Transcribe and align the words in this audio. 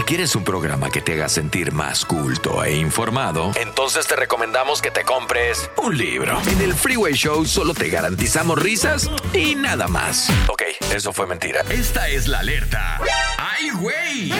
Si 0.00 0.06
quieres 0.06 0.34
un 0.34 0.44
programa 0.44 0.88
que 0.88 1.02
te 1.02 1.12
haga 1.12 1.28
sentir 1.28 1.72
más 1.72 2.06
culto 2.06 2.64
e 2.64 2.74
informado, 2.74 3.52
entonces 3.60 4.06
te 4.06 4.16
recomendamos 4.16 4.80
que 4.80 4.90
te 4.90 5.04
compres 5.04 5.70
un 5.76 5.94
libro. 5.98 6.40
En 6.50 6.62
el 6.62 6.72
Freeway 6.72 7.12
Show 7.12 7.44
solo 7.44 7.74
te 7.74 7.90
garantizamos 7.90 8.58
risas 8.58 9.10
y 9.34 9.54
nada 9.56 9.88
más. 9.88 10.30
Ok, 10.48 10.62
eso 10.94 11.12
fue 11.12 11.26
mentira. 11.26 11.60
Esta 11.68 12.08
es 12.08 12.28
la 12.28 12.38
alerta. 12.38 12.98
¡Ay, 13.36 13.68
güey! 13.78 14.32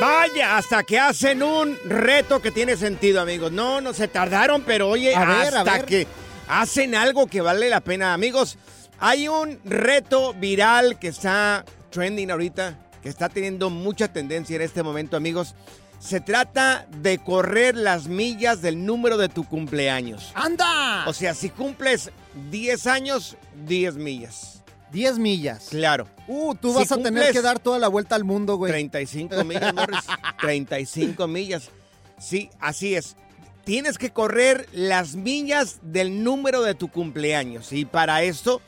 Vaya, 0.00 0.56
hasta 0.56 0.82
que 0.82 0.98
hacen 0.98 1.44
un 1.44 1.78
reto 1.84 2.42
que 2.42 2.50
tiene 2.50 2.76
sentido, 2.76 3.20
amigos. 3.20 3.52
No, 3.52 3.80
no 3.80 3.94
se 3.94 4.08
tardaron, 4.08 4.62
pero 4.62 4.88
oye, 4.88 5.14
A 5.14 5.24
ver, 5.24 5.54
a 5.54 5.58
hasta 5.60 5.72
ver. 5.74 5.84
que 5.84 6.06
hacen 6.48 6.96
algo 6.96 7.28
que 7.28 7.40
vale 7.40 7.68
la 7.70 7.82
pena, 7.82 8.14
amigos. 8.14 8.58
Hay 8.98 9.28
un 9.28 9.60
reto 9.64 10.34
viral 10.34 10.98
que 10.98 11.06
está 11.06 11.64
trending 11.90 12.32
ahorita, 12.32 12.76
que 13.02 13.08
está 13.08 13.28
teniendo 13.28 13.70
mucha 13.70 14.08
tendencia 14.12 14.56
en 14.56 14.62
este 14.62 14.82
momento, 14.82 15.16
amigos. 15.16 15.54
Se 15.98 16.20
trata 16.20 16.86
de 17.02 17.18
correr 17.18 17.76
las 17.76 18.06
millas 18.06 18.62
del 18.62 18.86
número 18.86 19.16
de 19.16 19.28
tu 19.28 19.44
cumpleaños. 19.44 20.30
¡Anda! 20.34 21.04
O 21.08 21.12
sea, 21.12 21.34
si 21.34 21.50
cumples 21.50 22.10
10 22.50 22.86
años, 22.86 23.36
10 23.66 23.96
millas. 23.96 24.62
10 24.92 25.18
millas. 25.18 25.68
Claro. 25.70 26.08
Uh, 26.28 26.54
tú 26.54 26.70
Si 26.72 26.78
vas 26.78 26.92
a 26.92 26.98
tener 26.98 27.32
que 27.32 27.42
dar 27.42 27.58
toda 27.58 27.78
la 27.78 27.88
vuelta 27.88 28.14
al 28.14 28.24
mundo, 28.24 28.56
güey. 28.56 28.70
35 28.70 29.44
millas, 29.44 29.74
Morris. 29.74 30.04
35 30.40 31.26
millas. 31.26 31.70
Sí, 32.18 32.48
así 32.60 32.94
es. 32.94 33.16
Tienes 33.64 33.98
que 33.98 34.10
correr 34.10 34.68
las 34.72 35.14
millas 35.14 35.80
del 35.82 36.22
número 36.22 36.62
de 36.62 36.74
tu 36.74 36.88
cumpleaños. 36.88 37.72
Y 37.72 37.84
para 37.84 38.22
esto, 38.22 38.62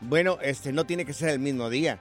bueno, 0.00 0.38
este 0.42 0.72
no 0.72 0.84
tiene 0.84 1.04
que 1.04 1.14
ser 1.14 1.30
el 1.30 1.38
mismo 1.38 1.70
día. 1.70 1.98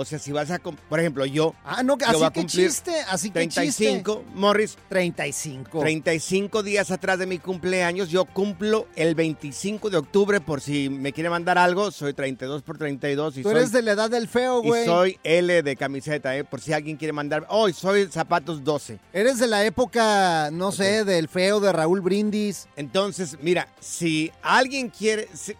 O 0.00 0.04
sea, 0.04 0.20
si 0.20 0.30
vas 0.30 0.48
a, 0.52 0.60
por 0.60 1.00
ejemplo, 1.00 1.26
yo, 1.26 1.54
Ah, 1.64 1.82
no, 1.82 1.98
así 2.06 2.30
que 2.32 2.46
chiste, 2.46 2.92
así 3.08 3.30
que 3.30 3.48
chiste. 3.48 3.84
35, 3.84 4.24
Morris, 4.32 4.78
35. 4.88 5.80
35 5.80 6.62
días 6.62 6.92
atrás 6.92 7.18
de 7.18 7.26
mi 7.26 7.40
cumpleaños, 7.40 8.08
yo 8.08 8.24
cumplo 8.24 8.86
el 8.94 9.16
25 9.16 9.90
de 9.90 9.96
octubre, 9.96 10.40
por 10.40 10.60
si 10.60 10.88
me 10.88 11.12
quiere 11.12 11.30
mandar 11.30 11.58
algo, 11.58 11.90
soy 11.90 12.14
32 12.14 12.62
por 12.62 12.78
32 12.78 13.38
y 13.38 13.42
Tú 13.42 13.48
soy 13.48 13.58
eres 13.58 13.72
de 13.72 13.82
la 13.82 13.92
edad 13.92 14.08
del 14.08 14.28
feo, 14.28 14.62
y 14.62 14.68
güey. 14.68 14.84
soy 14.84 15.18
L 15.24 15.64
de 15.64 15.74
camiseta, 15.76 16.36
¿eh? 16.36 16.44
Por 16.44 16.60
si 16.60 16.72
alguien 16.72 16.96
quiere 16.96 17.12
mandar. 17.12 17.44
Hoy 17.50 17.72
soy 17.72 18.06
zapatos 18.06 18.62
12. 18.62 19.00
Eres 19.12 19.40
de 19.40 19.48
la 19.48 19.64
época, 19.64 20.50
no 20.52 20.70
sé, 20.70 21.04
del 21.04 21.26
feo 21.28 21.58
de 21.58 21.72
Raúl 21.72 22.02
Brindis. 22.02 22.68
Entonces, 22.76 23.36
mira, 23.42 23.66
si 23.80 24.30
alguien 24.42 24.90
quiere. 24.90 25.28
si- 25.34 25.56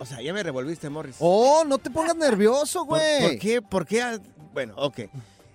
O 0.00 0.06
sea, 0.06 0.20
ya 0.22 0.32
me 0.32 0.42
revolviste, 0.42 0.88
Morris. 0.88 1.16
Oh, 1.20 1.62
no 1.66 1.76
te 1.78 1.90
pongas 1.90 2.16
nervioso, 2.16 2.86
¿Por, 2.86 2.98
güey. 2.98 3.20
por 3.20 3.38
qué? 3.38 3.62
¿Por 3.62 3.86
qué? 3.86 4.02
ah, 4.02 4.18
Bueno, 4.52 4.74
ok. 4.76 5.00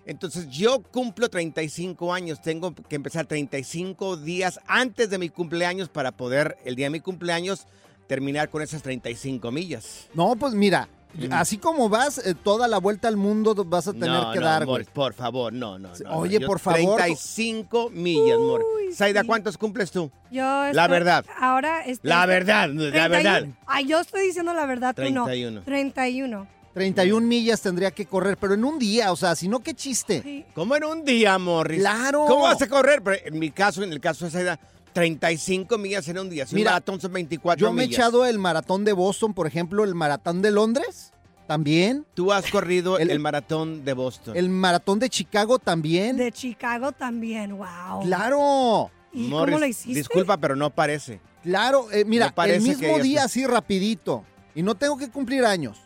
Entonces, 0.05 0.47
yo 0.49 0.83
cumplo 0.83 1.29
35 1.29 2.13
años. 2.13 2.39
Tengo 2.41 2.75
que 2.75 2.95
empezar 2.95 3.25
35 3.25 4.17
días 4.17 4.59
antes 4.67 5.09
de 5.09 5.17
mi 5.17 5.29
cumpleaños 5.29 5.89
para 5.89 6.11
poder, 6.11 6.57
el 6.63 6.75
día 6.75 6.85
de 6.85 6.91
mi 6.91 6.99
cumpleaños, 6.99 7.65
terminar 8.07 8.49
con 8.49 8.61
esas 8.61 8.83
35 8.83 9.51
millas. 9.51 10.07
No, 10.13 10.35
pues 10.35 10.53
mira. 10.53 10.87
Así 11.31 11.57
como 11.57 11.89
vas, 11.89 12.17
eh, 12.19 12.35
toda 12.35 12.67
la 12.67 12.77
vuelta 12.79 13.07
al 13.07 13.17
mundo 13.17 13.55
vas 13.65 13.87
a 13.87 13.93
tener 13.93 14.09
no, 14.09 14.31
que 14.31 14.39
no, 14.39 14.45
dar, 14.45 14.65
güey. 14.65 14.85
Por 14.85 15.13
favor, 15.13 15.51
no, 15.53 15.77
no. 15.79 15.89
no, 16.03 16.17
Oye, 16.17 16.39
por 16.41 16.59
favor. 16.59 16.97
35 16.97 17.89
millas, 17.91 18.37
Morris. 18.39 18.65
Uy, 18.89 18.93
Saida, 18.93 19.21
sí. 19.21 19.27
¿cuántos 19.27 19.57
cumples 19.57 19.91
tú? 19.91 20.11
Yo 20.31 20.43
La 20.43 20.69
estoy- 20.69 20.89
verdad. 20.89 21.25
Ahora 21.39 21.81
estoy- 21.81 22.09
La 22.09 22.25
verdad, 22.25 22.69
la 22.69 22.89
31. 22.91 23.09
verdad. 23.09 23.47
Ay, 23.65 23.85
yo 23.87 23.99
estoy 23.99 24.25
diciendo 24.27 24.53
la 24.53 24.65
verdad, 24.65 24.89
tú 24.95 25.01
31. 25.01 25.59
no. 25.59 25.61
31. 25.65 26.47
31 26.73 27.25
millas 27.25 27.61
tendría 27.61 27.91
que 27.91 28.05
correr, 28.05 28.35
pero 28.37 28.53
en 28.53 28.65
un 28.65 28.77
día, 28.77 29.11
o 29.13 29.15
sea, 29.15 29.33
si 29.35 29.47
no, 29.47 29.61
qué 29.61 29.73
chiste. 29.73 30.21
Sí. 30.21 30.45
¿Cómo 30.53 30.75
en 30.75 30.83
un 30.83 31.05
día, 31.05 31.37
Morris? 31.37 31.79
Claro. 31.79 32.25
¿Cómo 32.27 32.43
vas 32.43 32.61
a 32.61 32.67
correr? 32.67 33.01
Pero 33.01 33.17
en 33.25 33.39
mi 33.39 33.49
caso, 33.51 33.81
en 33.81 33.93
el 33.93 34.01
caso 34.01 34.25
de 34.25 34.31
Saida, 34.31 34.59
35 34.95 35.77
millas 35.77 36.07
en 36.07 36.17
un 36.17 36.29
día. 36.29 36.47
Si 36.47 36.55
Mira, 36.55 36.69
un 36.71 36.73
maratón 36.75 37.01
son 37.01 37.11
24 37.11 37.59
Yo 37.67 37.73
me 37.73 37.83
he 37.83 37.85
echado 37.85 38.25
el 38.25 38.39
maratón 38.39 38.85
de 38.85 38.93
Boston, 38.93 39.33
por 39.33 39.45
ejemplo, 39.45 39.83
el 39.83 39.93
maratón 39.93 40.41
de 40.41 40.51
Londres, 40.51 41.11
también. 41.47 42.05
Tú 42.13 42.31
has 42.31 42.49
corrido 42.49 42.97
el, 42.97 43.11
El- 43.11 43.19
maratón 43.19 43.83
de 43.83 43.91
Boston. 43.93 44.37
El 44.37 44.49
maratón 44.49 44.99
de 44.99 45.09
Chicago 45.09 45.59
también. 45.59 46.15
De 46.15 46.31
Chicago 46.31 46.93
también, 46.93 47.57
wow. 47.57 48.03
Claro, 48.03 48.89
¿Y 49.11 49.27
Morris, 49.27 49.53
cómo 49.53 49.59
lo 49.59 49.65
hiciste? 49.67 49.99
Disculpa, 49.99 50.37
pero 50.37 50.55
no 50.55 50.69
parece. 50.69 51.19
claro. 51.43 51.91
eh, 51.91 52.05
mira, 52.05 52.27
Me 52.27 52.31
parece 52.31 52.71
el 52.71 52.79
que 52.79 52.87
mismo 52.87 53.03
día, 53.03 53.25
así 53.25 53.45
rapidito. 53.45 54.23
Y 54.55 54.63
no 54.63 54.75
tengo 54.75 54.97
que 54.97 55.09
cumplir 55.09 55.43
años. 55.43 55.77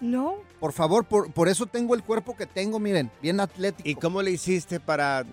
No. 0.00 0.34
Por 0.58 0.72
favor, 0.72 1.04
por, 1.04 1.32
por 1.32 1.48
eso 1.48 1.66
tengo 1.66 1.94
el 1.94 2.02
cuerpo 2.02 2.36
que 2.36 2.46
tengo, 2.46 2.80
miren, 2.80 3.08
bien 3.22 3.38
atlético. 3.38 3.88
¿Y 3.88 3.94
cómo 3.94 4.20
le 4.20 4.32
hiciste 4.32 4.80
para 4.80 5.24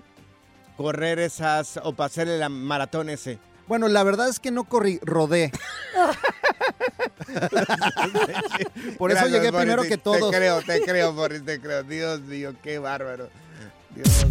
correr 0.77 1.19
esas 1.19 1.79
o 1.83 1.93
para 1.93 2.07
hacer 2.07 2.27
el 2.27 2.47
maratón 2.49 3.09
ese? 3.09 3.39
Bueno, 3.67 3.87
la 3.87 4.03
verdad 4.03 4.29
es 4.29 4.39
que 4.39 4.51
no 4.51 4.65
corrí, 4.65 4.99
rodé. 5.01 5.51
Por 8.97 9.11
eso 9.11 9.19
Gracias, 9.21 9.31
llegué 9.31 9.51
primero 9.51 9.83
te- 9.83 9.89
que 9.89 9.97
todos. 9.97 10.31
Te 10.31 10.37
creo, 10.37 10.61
te 10.61 10.81
creo, 10.81 11.13
Morris, 11.13 11.43
te 11.43 11.59
creo. 11.59 11.83
Dios 11.83 12.21
mío, 12.21 12.53
qué 12.63 12.79
bárbaro. 12.79 13.29
Dios. 13.95 14.25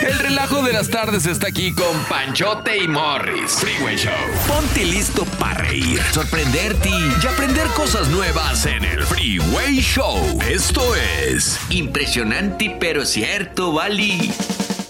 El 0.00 0.18
relajo 0.18 0.62
de 0.62 0.72
las 0.72 0.88
tardes 0.88 1.26
está 1.26 1.48
aquí 1.48 1.72
con 1.74 1.96
Panchote 2.08 2.78
y 2.78 2.88
Morris. 2.88 3.52
Freeway 3.52 3.96
Show. 3.96 4.12
Ponte 4.48 4.84
listo 4.84 5.24
para 5.38 5.60
reír, 5.62 6.00
sorprenderte 6.12 6.88
y 6.88 7.26
aprender 7.26 7.66
cosas 7.68 8.08
nuevas 8.08 8.66
en 8.66 8.84
el 8.84 9.04
Freeway 9.04 9.80
Show. 9.80 10.38
Esto 10.48 10.82
es 10.96 11.58
impresionante 11.70 12.76
pero 12.80 13.04
cierto, 13.04 13.72
Bali. 13.72 14.32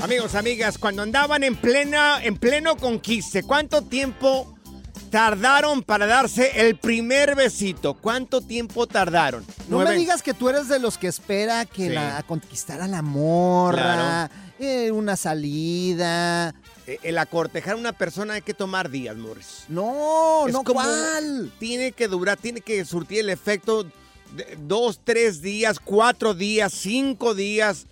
Amigos, 0.02 0.34
amigas, 0.34 0.78
cuando 0.78 1.02
andaban 1.02 1.44
en 1.44 1.54
plena, 1.54 2.22
en 2.24 2.36
pleno 2.36 2.76
conquiste, 2.76 3.44
¿cuánto 3.44 3.82
tiempo 3.82 4.52
tardaron 5.10 5.82
para 5.84 6.06
darse 6.06 6.66
el 6.66 6.76
primer 6.76 7.36
besito? 7.36 7.94
¿Cuánto 7.94 8.40
tiempo 8.40 8.88
tardaron? 8.88 9.44
No 9.68 9.78
me 9.78 9.92
digas 9.92 10.22
que 10.22 10.34
tú 10.34 10.48
eres 10.48 10.66
de 10.68 10.80
los 10.80 10.98
que 10.98 11.06
espera 11.06 11.64
que 11.66 11.86
Sí. 11.88 11.94
la 11.94 12.16
a 12.18 12.22
conquistar 12.24 12.80
a 12.80 12.88
la 12.88 13.00
morra, 13.02 14.28
Claro. 14.28 14.34
eh, 14.58 14.90
una 14.90 15.14
salida. 15.16 16.54
Eh, 16.88 16.98
El 17.04 17.16
acortejar 17.18 17.74
a 17.74 17.76
una 17.76 17.92
persona 17.92 18.34
hay 18.34 18.42
que 18.42 18.54
tomar 18.54 18.90
días, 18.90 19.16
Morris. 19.16 19.66
No, 19.68 20.48
Es 20.48 20.52
no, 20.52 20.64
¿cuál? 20.64 21.52
Tiene 21.60 21.92
que 21.92 22.08
durar, 22.08 22.36
tiene 22.38 22.60
que 22.60 22.84
surtir 22.84 23.20
el 23.20 23.30
efecto 23.30 23.84
de- 24.34 24.58
dos, 24.66 24.98
tres 25.04 25.40
días, 25.42 25.78
cuatro 25.78 26.34
días, 26.34 26.72
cinco 26.72 27.34
días 27.36 27.86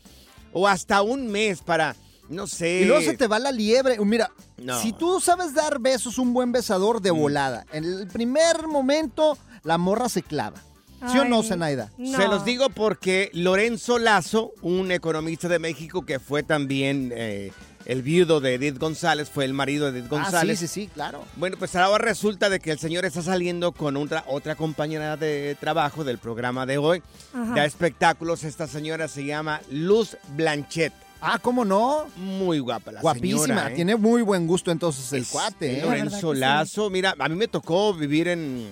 o 0.52 0.66
hasta 0.66 1.02
un 1.02 1.28
mes 1.28 1.60
para, 1.60 1.94
no 2.30 2.46
sé. 2.46 2.80
Y 2.80 2.84
luego 2.86 3.02
se 3.02 3.16
te 3.16 3.26
va 3.26 3.38
la 3.38 3.52
liebre. 3.52 3.98
Mira, 4.04 4.30
No. 4.56 4.78
Mm. 4.78 4.82
si 4.82 4.92
tú 4.92 5.20
sabes 5.20 5.52
dar 5.54 5.78
besos, 5.80 6.16
un 6.18 6.32
buen 6.32 6.52
besador 6.52 7.02
de 7.02 7.10
volada. 7.10 7.66
En 7.72 7.84
el 7.84 8.06
primer 8.08 8.66
momento, 8.66 9.36
la 9.64 9.76
morra 9.78 10.08
se 10.08 10.22
clava. 10.22 10.56
¿Sí 11.10 11.18
o 11.18 11.24
no, 11.24 11.42
Zenaida? 11.42 11.90
no. 11.96 12.16
Se 12.18 12.28
los 12.28 12.44
digo 12.44 12.68
porque 12.68 13.30
Lorenzo 13.32 13.98
Lazo, 13.98 14.52
un 14.60 14.92
economista 14.92 15.48
de 15.48 15.58
México 15.58 16.04
que 16.04 16.18
fue 16.20 16.42
también 16.42 17.10
eh, 17.16 17.52
el 17.86 18.02
viudo 18.02 18.40
de 18.40 18.56
Edith 18.56 18.76
González, 18.78 19.30
fue 19.30 19.46
el 19.46 19.54
marido 19.54 19.90
de 19.90 20.00
Edith 20.00 20.12
Ah, 20.12 20.16
sí, 20.16 20.22
González. 20.24 20.58
sí, 20.58 20.68
sí, 20.68 20.90
claro. 20.92 21.24
Bueno, 21.36 21.56
pues 21.58 21.74
ahora 21.74 22.04
resulta 22.04 22.50
de 22.50 22.60
que 22.60 22.70
el 22.70 22.78
señor 22.78 23.06
está 23.06 23.22
saliendo 23.22 23.72
con 23.72 23.96
otra, 23.96 24.24
otra 24.26 24.56
compañera 24.56 25.16
de 25.16 25.56
trabajo 25.58 26.04
del 26.04 26.18
programa 26.18 26.66
de 26.66 26.76
hoy, 26.76 27.02
Ajá. 27.32 27.54
de 27.54 27.64
espectáculos. 27.64 28.44
Esta 28.44 28.66
señora 28.66 29.08
se 29.08 29.24
llama 29.24 29.62
Luz 29.70 30.18
Blanchet. 30.36 30.92
Ah, 31.20 31.38
¿cómo 31.40 31.64
no? 31.64 32.06
Muy 32.17 32.58
guapa 32.61 32.93
la 32.93 33.00
Guapísima. 33.02 33.43
señora. 33.43 33.70
¿eh? 33.70 33.75
Tiene 33.75 33.96
muy 33.96 34.22
buen 34.22 34.46
gusto 34.46 34.70
entonces 34.70 35.12
el 35.12 35.22
Es- 35.22 35.28
cuate, 35.28 35.78
¿eh? 35.78 35.82
Lorenzo 35.82 36.32
sí. 36.34 36.40
Lazo. 36.40 36.90
Mira, 36.90 37.14
a 37.19 37.28
mí 37.28 37.37
me 37.37 37.46
tocó 37.49 37.93
vivir 37.93 38.28
en, 38.28 38.67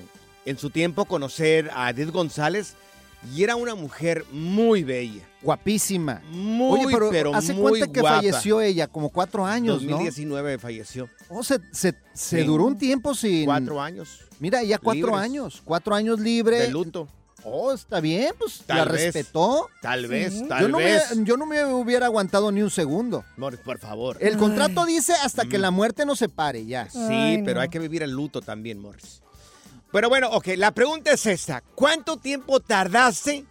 en 0.46 0.58
su 0.58 0.70
tiempo, 0.70 1.04
conocer 1.04 1.70
a 1.74 1.90
Edith 1.90 2.10
González 2.10 2.74
y 3.34 3.42
era 3.42 3.56
una 3.56 3.74
mujer 3.74 4.24
muy 4.32 4.82
bella. 4.84 5.22
Guapísima. 5.42 6.22
Muy, 6.30 6.84
Oye, 6.86 6.94
pero, 6.94 7.10
pero 7.10 7.34
hace 7.34 7.52
muy 7.52 7.70
cuenta 7.70 7.92
que 7.92 8.00
guapa. 8.00 8.16
falleció 8.16 8.60
ella, 8.60 8.86
como 8.86 9.10
cuatro 9.10 9.44
años, 9.44 9.82
2019 9.82 10.58
falleció. 10.58 11.08
¿no? 11.30 11.38
Oh, 11.38 11.42
se, 11.44 11.58
se- 11.72 11.94
se 12.14 12.40
Sí. 12.40 12.44
duró 12.44 12.64
un 12.64 12.78
tiempo 12.78 13.14
sin... 13.14 13.44
Cuatro 13.44 13.80
años 13.80 14.20
Mira, 14.40 14.62
ya 14.62 14.78
cuatro 14.78 15.08
libres. 15.08 15.20
años. 15.22 15.62
Cuatro 15.64 15.94
años 15.94 16.18
libre. 16.20 16.60
de 16.60 16.70
luto. 16.70 17.08
Oh, 17.44 17.72
está 17.72 18.00
bien, 18.00 18.32
pues 18.38 18.62
Tal 18.66 18.78
la 18.78 18.84
vez. 18.86 19.04
respetó. 19.14 19.68
Tal 19.80 20.06
vez, 20.06 20.32
Sí. 20.34 20.48
tal 20.48 20.62
Yo 20.62 20.68
no, 20.68 20.78
me, 20.78 20.84
vez. 20.84 21.04
yo 21.24 21.36
no 21.36 21.46
me 21.46 21.64
hubiera 21.66 22.06
aguantado 22.06 22.50
ni 22.50 22.62
un 22.62 22.70
segundo. 22.70 23.24
Morris, 23.36 23.60
por 23.60 23.78
favor. 23.78 24.16
El 24.20 24.34
Ay. 24.34 24.38
contrato 24.38 24.84
dice 24.84 25.12
hasta 25.14 25.44
que 25.46 25.56
la 25.58 25.70
muerte 25.70 26.04
nos 26.04 26.18
separe, 26.18 26.66
ya. 26.66 26.90
Sí, 26.90 26.98
Ay, 27.00 27.42
pero 27.44 27.56
no. 27.56 27.60
hay 27.62 27.68
que 27.68 27.78
vivir 27.78 28.02
el 28.02 28.10
luto 28.10 28.40
también, 28.42 28.80
Morris. 28.80 29.22
Pero 29.92 30.08
bueno, 30.08 30.28
ok, 30.30 30.48
la 30.56 30.72
pregunta 30.72 31.12
es 31.12 31.24
esta. 31.26 31.62
¿Cuánto 31.74 32.16
tiempo 32.18 32.60
tardaste 32.60 33.46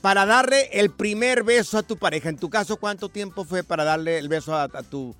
para 0.00 0.24
darle 0.24 0.70
el 0.72 0.90
primer 0.90 1.42
beso 1.42 1.76
a 1.78 1.82
tu 1.82 1.96
pareja? 1.98 2.28
En 2.28 2.38
tu 2.38 2.48
caso, 2.48 2.76
¿cuánto 2.78 3.08
tiempo 3.08 3.44
fue 3.44 3.62
para 3.64 3.84
darle 3.84 4.18
el 4.18 4.28
beso 4.28 4.54
a, 4.54 4.62
a 4.64 4.82
tu... 4.82 5.14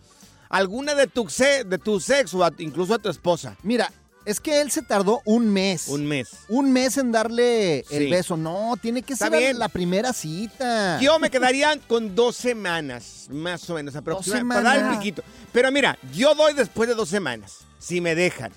alguna 0.48 0.94
de 0.94 1.08
tu, 1.08 1.26
de 1.66 1.78
tu 1.78 2.00
sexo, 2.00 2.42
a- 2.44 2.52
incluso 2.58 2.94
a 2.94 2.98
tu 2.98 3.10
esposa? 3.10 3.56
Mira, 3.62 3.92
es 4.24 4.40
que 4.40 4.60
él 4.60 4.70
se 4.70 4.82
tardó 4.82 5.20
un 5.24 5.52
mes. 5.52 5.88
Un 5.88 6.06
mes. 6.06 6.30
Un 6.48 6.72
mes 6.72 6.96
en 6.96 7.12
darle 7.12 7.80
el 7.90 8.10
beso. 8.10 8.36
No, 8.36 8.74
tiene 8.80 9.02
que 9.02 9.14
Está 9.14 9.28
ser 9.28 9.38
bien. 9.38 9.58
la 9.58 9.68
primera 9.68 10.12
cita. 10.12 11.00
Yo 11.00 11.18
me 11.18 11.30
quedaría 11.30 11.78
con 11.88 12.14
dos 12.14 12.36
semanas, 12.36 13.26
más 13.30 13.68
o 13.68 13.74
menos, 13.74 13.96
aproximadamente, 13.96 14.54
para 14.64 14.78
dar 14.84 14.92
el 14.92 14.98
piquito. 14.98 15.22
Pero 15.52 15.72
mira, 15.72 15.98
yo 16.14 16.34
doy 16.34 16.54
después 16.54 16.88
de 16.88 16.94
dos 16.94 17.08
semanas, 17.08 17.58
si 17.78 18.00
me 18.00 18.14
dejan. 18.14 18.52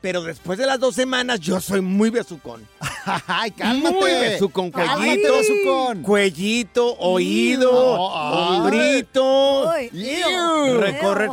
Pero 0.00 0.22
después 0.22 0.56
de 0.58 0.66
las 0.66 0.78
dos 0.78 0.94
semanas, 0.94 1.40
yo 1.40 1.60
soy 1.60 1.80
muy 1.80 2.10
besucón. 2.10 2.66
Ay, 3.26 3.50
cálmate. 3.50 3.96
Muy 3.96 4.10
besucón, 4.12 4.70
cuellito, 4.70 5.32
besucón. 5.34 6.02
Cuellito, 6.02 6.96
oído, 6.98 8.16
ay. 8.16 8.58
hombrito. 8.60 9.70
Uy, 9.72 9.90
Ew. 9.92 10.78
Recorrer. 10.78 11.30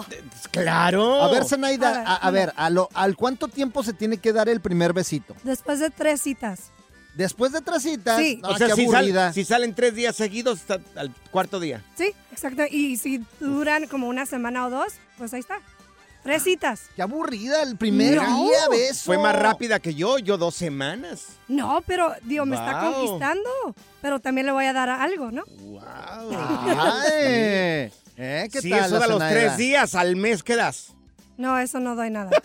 Claro. 0.61 1.21
A 1.23 1.31
ver, 1.31 1.45
Zenaida, 1.45 2.03
a, 2.05 2.13
a 2.13 2.15
A 2.27 2.31
ver, 2.31 2.47
ver, 2.47 2.53
a 2.57 2.69
lo- 2.69 2.89
¿al 2.93 3.15
cuánto 3.15 3.47
tiempo 3.47 3.83
se 3.83 3.93
tiene 3.93 4.17
que 4.17 4.33
dar 4.33 4.49
el 4.49 4.61
primer 4.61 4.93
besito? 4.93 5.35
Después 5.43 5.79
de 5.79 5.89
tres 5.89 6.21
citas. 6.21 6.71
Después 7.15 7.53
de 7.53 7.61
tres 7.61 7.83
citas. 7.83 8.17
Sí. 8.19 8.39
No, 8.41 8.49
o 8.49 8.57
sea, 8.57 8.67
qué 8.67 8.75
si, 8.75 8.85
sal- 8.87 8.95
aburrida. 8.95 9.33
si 9.33 9.45
salen 9.45 9.73
tres 9.73 9.95
días 9.95 10.15
seguidos, 10.15 10.59
está 10.59 10.79
al 10.95 11.11
cuarto 11.31 11.59
día. 11.59 11.81
Sí, 11.97 12.11
exacto. 12.31 12.63
Y 12.69 12.97
si 12.97 13.23
duran 13.39 13.87
como 13.87 14.07
una 14.09 14.25
semana 14.25 14.67
o 14.67 14.69
dos, 14.69 14.93
pues 15.17 15.33
ahí 15.33 15.39
está. 15.39 15.59
Tres 16.23 16.41
citas. 16.43 16.81
Qué 16.95 17.03
aburrida 17.03 17.61
el 17.61 17.77
primer 17.77 18.15
No. 18.15 18.45
día, 18.45 18.57
beso. 18.71 19.03
Fue 19.05 19.17
más 19.19 19.35
rápida 19.37 19.79
que 19.79 19.93
yo, 19.93 20.17
yo 20.17 20.37
dos 20.39 20.55
semanas. 20.55 21.27
No, 21.47 21.83
pero, 21.85 22.13
digo, 22.23 22.47
me 22.47 22.55
está 22.55 22.81
Wow. 22.81 22.93
conquistando. 22.93 23.49
Pero 24.01 24.19
también 24.19 24.47
le 24.47 24.51
voy 24.51 24.65
a 24.65 24.73
dar 24.73 24.89
algo, 24.89 25.29
¿no? 25.31 25.43
Wow. 25.45 25.81
Ay, 25.83 27.91
¿eh? 28.17 28.47
¿Qué 28.51 28.62
si 28.62 28.69
tal, 28.69 28.85
eso 28.85 29.00
da 29.00 29.07
los 29.07 29.19
tres 29.19 29.57
días, 29.57 29.95
al 29.95 30.15
mes 30.15 30.44
quedas. 30.44 30.94
No, 31.38 31.57
eso 31.59 31.79
no 31.79 31.95
doy 31.95 32.09
nada. 32.09 32.31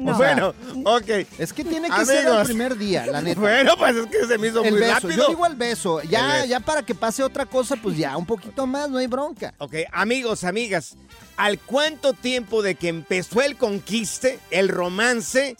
No. 0.00 0.16
Bueno, 0.16 0.54
ok. 0.84 1.08
Es 1.38 1.52
que 1.52 1.64
tiene 1.64 1.90
que 1.90 2.06
ser 2.06 2.24
el 2.28 2.44
primer 2.46 2.78
día, 2.78 3.06
la 3.06 3.20
neta. 3.20 3.40
Bueno, 3.40 3.76
pues 3.76 3.96
es 3.96 4.06
que 4.06 4.24
se 4.24 4.38
me 4.38 4.46
hizo 4.46 4.62
el 4.62 4.70
muy 4.70 4.80
beso, 4.80 4.94
rápido. 4.94 5.16
yo 5.16 5.28
digo 5.30 5.46
el 5.46 5.56
beso. 5.56 6.02
Ya, 6.02 6.36
El 6.36 6.42
beso. 6.42 6.46
ya 6.46 6.60
para 6.60 6.82
que 6.84 6.94
pase 6.94 7.24
otra 7.24 7.44
cosa, 7.44 7.74
pues 7.74 7.96
ya 7.96 8.16
un 8.16 8.24
poquito 8.24 8.68
más, 8.68 8.88
no 8.88 8.98
hay 8.98 9.08
bronca. 9.08 9.52
Ok, 9.58 9.74
amigos, 9.90 10.44
amigas, 10.44 10.96
¿al 11.36 11.58
cuánto 11.58 12.12
tiempo 12.12 12.62
de 12.62 12.76
que 12.76 12.86
empezó 12.88 13.42
el 13.42 13.56
conquiste, 13.56 14.38
el 14.52 14.68
romance 14.68 15.56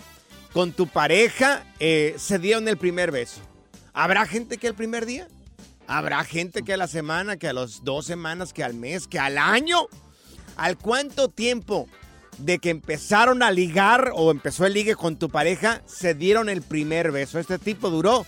con 0.53 0.71
tu 0.73 0.87
pareja, 0.87 1.65
eh, 1.81 2.15
se 2.17 2.39
dieron 2.39 2.69
el 2.69 2.77
primer 2.77 3.11
beso? 3.11 3.41
¿Habrá 3.93 4.27
gente 4.27 4.59
que 4.59 4.69
el 4.69 4.75
primer 4.75 5.07
día? 5.07 5.27
¿Habrá 5.91 6.23
gente 6.25 6.63
que 6.63 6.75
a 6.75 6.77
la 6.77 6.87
semana, 6.87 7.37
que 7.37 7.49
a 7.49 7.53
las 7.53 7.83
dos 7.83 8.07
semanas, 8.07 8.53
que 8.53 8.63
al 8.63 8.75
mes, 8.75 9.09
que 9.09 9.19
al 9.19 9.39
año? 9.39 9.89
¿Al 10.57 10.79
cuánto 10.79 11.29
tiempo 11.29 11.89
de 12.39 12.59
que 12.61 12.71
empezaron 12.71 13.43
a 13.43 13.51
ligar 13.51 14.13
o 14.15 14.31
empezó 14.31 14.65
el 14.67 14.75
ligue 14.75 14.95
con 14.95 15.17
tu 15.17 15.31
pareja, 15.31 15.83
se 15.87 16.15
dieron 16.15 16.49
el 16.49 16.63
primer 16.63 17.11
beso? 17.11 17.41
Este 17.41 17.59
tipo 17.59 17.91
duró 17.91 18.25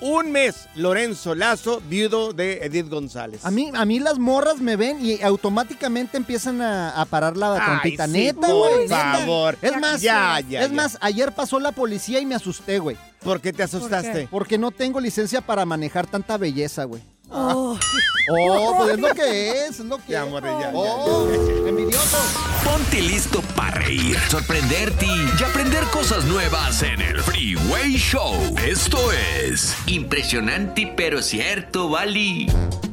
un 0.00 0.30
mes. 0.30 0.68
Lorenzo 0.76 1.34
Lazo, 1.34 1.82
viudo 1.88 2.32
de 2.32 2.58
Edith 2.62 2.88
González. 2.88 3.44
A 3.44 3.50
mí, 3.50 3.70
a 3.74 3.84
mí 3.84 3.98
las 3.98 4.18
morras 4.20 4.58
me 4.60 4.76
ven 4.76 5.04
y 5.04 5.20
automáticamente 5.20 6.16
empiezan 6.16 6.62
a, 6.62 6.90
a 6.90 7.04
parar 7.06 7.36
la 7.36 7.56
trompita. 7.64 8.06
sí, 8.06 8.12
neta, 8.12 8.40
por 8.46 8.70
güey. 8.72 8.82
neta. 8.84 9.18
favor. 9.18 9.58
Es 9.60 9.76
más, 9.80 10.00
Ya, 10.00 10.38
ya, 10.48 10.62
es 10.62 10.68
ya. 10.70 10.74
más, 10.76 10.96
ayer 11.00 11.32
pasó 11.32 11.58
la 11.58 11.72
policía 11.72 12.20
y 12.20 12.24
me 12.26 12.36
asusté, 12.36 12.78
güey. 12.78 12.96
¿Por 13.22 13.40
qué 13.40 13.52
te 13.52 13.62
asustaste? 13.62 14.28
Porque 14.30 14.56
no 14.58 14.70
tengo 14.70 15.00
licencia 15.00 15.40
para 15.40 15.64
manejar 15.66 16.06
tanta 16.06 16.36
belleza, 16.38 16.84
güey. 16.84 17.02
Oh, 17.30 17.78
Oh, 18.32 18.74
pues 18.78 18.94
es 18.94 19.00
lo 19.00 19.14
que 19.14 19.50
es, 19.66 19.80
es 19.80 19.86
lo 19.86 19.98
que 19.98 20.12
Ya, 20.12 20.24
es. 20.24 20.32
ya, 20.32 20.40
ya, 20.40 20.70
Oh, 20.72 21.28
ya, 21.28 21.68
envidioso. 21.68 22.16
Ponte 22.64 23.00
listo 23.00 23.40
para 23.56 23.72
reír, 23.80 24.16
sorprenderte 24.28 25.06
y 25.06 25.42
aprender 25.42 25.84
cosas 25.86 26.24
nuevas 26.26 26.82
en 26.82 27.00
el 27.00 27.20
Freeway 27.20 27.96
Show. 27.96 28.34
Esto 28.64 28.98
es 29.12 29.74
impresionante 29.86 30.92
pero 30.96 31.22
cierto, 31.22 31.88
Bali. 31.88 32.46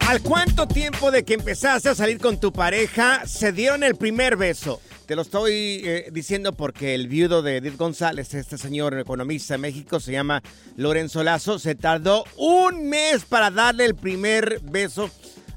¿Al 0.08 0.22
cuánto 0.22 0.68
tiempo 0.68 1.12
de 1.12 1.24
que 1.24 1.34
empezaste 1.36 1.90
a 1.90 1.96
salir 1.96 2.20
con 2.20 2.40
tu 2.40 2.52
pareja 2.54 3.24
se 3.28 3.52
dieron 3.52 3.84
el 3.84 3.96
primer 3.96 4.38
beso? 4.38 4.82
Te 5.08 5.16
lo 5.16 5.22
estoy 5.22 5.82
eh, 5.86 6.10
diciendo 6.12 6.52
porque 6.52 6.94
el 6.94 7.08
viudo 7.08 7.42
de 7.42 7.56
Edith 7.58 7.78
González, 7.78 8.34
este 8.34 8.58
señor 8.58 9.00
economista 9.00 9.54
de 9.54 9.60
México, 9.60 10.02
se 10.02 10.12
llama 10.12 10.44
Lorenzo 10.76 11.24
Lazo, 11.24 11.60
se 11.60 11.76
tardó 11.76 12.26
un 12.36 12.90
mes 12.90 13.24
para 13.24 13.50
darle 13.50 13.86
el 13.86 13.96
primer 13.96 14.60
beso 14.64 15.10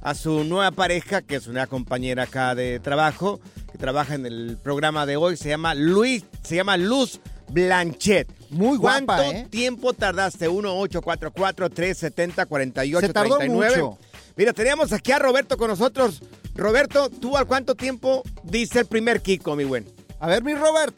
a 0.03 0.15
su 0.15 0.45
nueva 0.45 0.71
pareja, 0.71 1.23
que 1.23 1.35
es 1.35 1.49
una 1.49 1.67
compañera 1.67 2.23
acá 2.23 2.55
de 2.55 2.79
trabajo, 2.79 3.41
que 3.73 3.79
trabaja 3.79 4.15
en 4.15 4.25
el 4.25 4.57
programa 4.63 5.05
de 5.05 5.17
hoy, 5.17 5.37
se 5.37 5.49
llama 5.49 5.75
Luis, 5.75 6.25
se 6.45 6.55
llama 6.55 6.77
Luz 6.77 7.19
Blanchet. 7.49 8.29
Muy 8.51 8.79
guapa, 8.79 9.17
¿Cuánto 9.17 9.33
¿eh? 9.33 9.49
tiempo 9.51 9.95
tardaste? 9.95 10.49
1-844-370-4839. 10.49 13.01
Se 13.01 13.09
tardó 13.09 13.41
mucho. 13.41 13.99
Mira, 14.37 14.53
teníamos 14.53 14.93
aquí 14.93 15.11
a 15.11 15.19
Roberto 15.19 15.57
con 15.57 15.69
nosotros. 15.69 16.23
Roberto, 16.61 17.09
¿tú 17.21 17.37
al 17.39 17.47
cuánto 17.47 17.75
tiempo 17.75 18.23
diste 18.45 18.81
el 18.81 18.87
primer 18.87 19.23
Kiko, 19.23 19.57
mi 19.57 19.65
buen? 19.65 19.87
A 20.21 20.29
ver, 20.29 20.45
mi 20.45 20.53
Robert. 20.55 20.95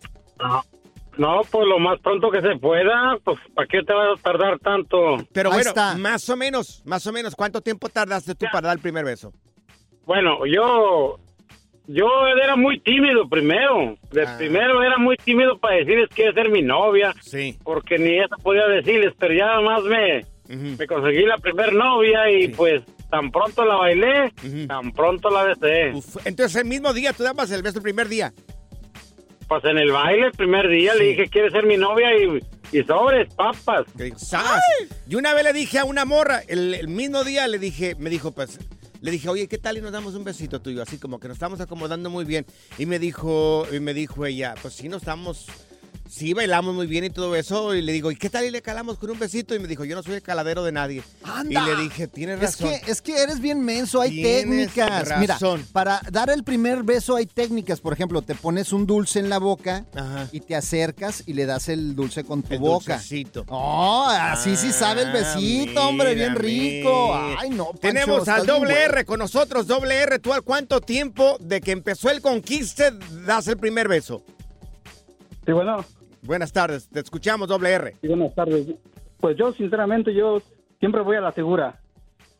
No, 1.16 1.42
pues 1.50 1.66
lo 1.68 1.78
más 1.78 2.00
pronto 2.00 2.30
que 2.30 2.40
se 2.40 2.56
pueda, 2.58 3.16
pues 3.22 3.38
¿para 3.54 3.68
qué 3.68 3.82
te 3.82 3.92
vas 3.92 4.18
a 4.18 4.22
tardar 4.22 4.58
tanto? 4.58 4.96
Pero 5.32 5.50
Ahí 5.50 5.56
bueno, 5.58 5.68
está. 5.70 5.94
más 5.96 6.28
o 6.28 6.36
menos, 6.36 6.82
más 6.84 7.06
o 7.06 7.12
menos, 7.12 7.36
¿cuánto 7.36 7.60
tiempo 7.60 7.88
tardaste 7.88 8.34
tú 8.34 8.46
para 8.50 8.68
dar 8.68 8.76
el 8.76 8.82
primer 8.82 9.04
beso? 9.04 9.32
Bueno, 10.04 10.44
yo 10.46 11.18
yo 11.86 12.06
era 12.42 12.56
muy 12.56 12.80
tímido 12.80 13.28
primero. 13.28 13.94
De 14.10 14.22
Ah. 14.26 14.34
primero 14.38 14.82
era 14.82 14.98
muy 14.98 15.16
tímido 15.16 15.58
para 15.58 15.76
decirles 15.76 16.08
que 16.14 16.22
iba 16.22 16.30
a 16.30 16.34
ser 16.34 16.50
mi 16.50 16.62
novia, 16.62 17.14
Sí. 17.20 17.56
porque 17.62 17.98
ni 17.98 18.18
eso 18.18 18.34
podía 18.42 18.66
decirles, 18.66 19.12
pero 19.18 19.34
ya 19.34 19.60
más 19.60 19.82
me, 19.84 20.24
me 20.48 20.86
conseguí 20.88 21.24
la 21.24 21.38
primer 21.38 21.72
novia 21.74 22.30
y 22.30 22.46
Sí. 22.46 22.52
pues 22.56 22.82
tan 23.12 23.30
pronto 23.30 23.62
la 23.66 23.76
bailé, 23.76 24.32
tan 24.66 24.90
pronto 24.92 25.28
la 25.28 25.42
besé. 25.44 25.92
Uf, 25.94 26.16
entonces 26.24 26.56
el 26.56 26.64
mismo 26.64 26.94
día 26.94 27.12
tú 27.12 27.22
dabas 27.22 27.50
el 27.50 27.62
beso 27.62 27.76
el 27.76 27.82
primer 27.82 28.08
día. 28.08 28.32
Pues 29.48 29.62
en 29.64 29.76
el 29.76 29.92
baile, 29.92 30.28
el 30.28 30.32
primer 30.32 30.66
día, 30.66 30.94
le 30.94 31.08
dije, 31.08 31.28
¿quieres 31.28 31.52
ser 31.52 31.66
mi 31.66 31.76
novia? 31.76 32.08
Y, 32.16 32.78
y 32.78 32.82
sobres, 32.84 33.28
papas. 33.34 33.84
Y 35.06 35.14
una 35.14 35.34
vez 35.34 35.44
le 35.44 35.52
dije 35.52 35.78
a 35.78 35.84
una 35.84 36.06
morra, 36.06 36.40
el, 36.48 36.72
el 36.72 36.88
mismo 36.88 37.22
día 37.22 37.46
le 37.48 37.58
dije, 37.58 37.94
me 37.98 38.08
dijo, 38.08 38.32
pues, 38.32 38.58
le 39.02 39.10
dije, 39.10 39.28
oye, 39.28 39.46
¿qué 39.46 39.58
tal 39.58 39.76
y 39.76 39.82
nos 39.82 39.92
damos 39.92 40.14
un 40.14 40.24
besito 40.24 40.62
tuyo? 40.62 40.80
Así 40.80 40.96
como 40.96 41.20
que 41.20 41.28
nos 41.28 41.34
estamos 41.34 41.60
acomodando 41.60 42.08
muy 42.08 42.24
bien. 42.24 42.46
Y 42.78 42.86
me 42.86 42.98
dijo, 42.98 43.66
y 43.70 43.78
me 43.78 43.92
dijo 43.92 44.24
ella, 44.24 44.54
pues 44.62 44.72
sí, 44.72 44.88
nos 44.88 45.02
estamos, 45.02 45.48
Sí, 46.14 46.34
bailamos 46.34 46.74
muy 46.74 46.86
bien 46.86 47.04
y 47.04 47.10
todo 47.10 47.34
eso. 47.36 47.74
Y 47.74 47.80
le 47.80 47.90
digo, 47.90 48.10
¿y 48.10 48.16
qué 48.16 48.28
tal 48.28 48.44
y 48.44 48.50
le 48.50 48.60
calamos 48.60 48.98
con 48.98 49.10
un 49.10 49.18
besito? 49.18 49.54
Y 49.54 49.58
me 49.58 49.66
dijo, 49.66 49.86
yo 49.86 49.96
no 49.96 50.02
soy 50.02 50.16
el 50.16 50.22
caladero 50.22 50.62
de 50.62 50.70
nadie. 50.70 51.02
¡Anda! 51.22 51.62
Y 51.62 51.74
le 51.74 51.82
dije, 51.84 52.06
tienes 52.06 52.36
Es 52.42 52.58
razón. 52.60 52.68
que, 52.84 52.90
es 52.90 53.00
que 53.00 53.16
eres 53.22 53.40
bien 53.40 53.64
menso, 53.64 54.02
hay 54.02 54.10
Tienes 54.10 54.74
técnicas. 54.74 55.08
razón. 55.08 55.20
Mira, 55.60 55.70
para 55.72 56.02
dar 56.10 56.28
el 56.28 56.44
primer 56.44 56.82
beso 56.82 57.16
hay 57.16 57.24
técnicas. 57.24 57.80
Por 57.80 57.94
ejemplo, 57.94 58.20
te 58.20 58.34
pones 58.34 58.74
un 58.74 58.86
dulce 58.86 59.20
en 59.20 59.30
la 59.30 59.38
boca 59.38 59.86
Ajá. 59.94 60.28
y 60.32 60.40
te 60.40 60.54
acercas 60.54 61.22
y 61.26 61.32
le 61.32 61.46
das 61.46 61.70
el 61.70 61.96
dulce 61.96 62.24
con 62.24 62.42
tu 62.42 62.52
El 62.52 62.60
boca. 62.60 62.96
dulcecito. 62.96 63.46
Oh, 63.48 64.06
así 64.06 64.54
sí 64.56 64.70
sabe 64.70 65.02
el 65.04 65.08
Ah, 65.08 65.12
besito, 65.34 65.88
hombre, 65.88 66.14
bien 66.14 66.34
rico. 66.34 67.18
mira. 67.24 67.40
Ay, 67.40 67.48
no, 67.48 67.64
Pancho, 67.68 67.78
Tenemos 67.80 68.28
al 68.28 68.44
doble 68.44 68.74
bueno. 68.74 68.92
R 68.96 69.04
con 69.06 69.18
nosotros. 69.18 69.66
Doble 69.66 69.94
R, 69.94 70.18
¿tú 70.18 70.34
al 70.34 70.42
cuánto 70.42 70.82
tiempo 70.82 71.38
de 71.40 71.62
que 71.62 71.70
empezó 71.72 72.10
el 72.10 72.20
conquiste 72.20 72.90
das 73.24 73.48
el 73.48 73.56
primer 73.56 73.88
beso? 73.88 74.22
Sí, 75.46 75.50
bueno, 75.52 75.84
Buenas 76.22 76.52
tardes, 76.52 76.88
te 76.88 77.00
escuchamos, 77.00 77.48
doble 77.48 77.70
R. 77.72 77.96
sí, 78.00 78.06
buenas 78.08 78.34
tardes. 78.34 78.66
Pues 79.20 79.36
yo, 79.36 79.52
sinceramente, 79.52 80.14
yo 80.14 80.40
siempre 80.78 81.00
voy 81.02 81.16
a 81.16 81.20
la 81.20 81.32
segura. 81.32 81.78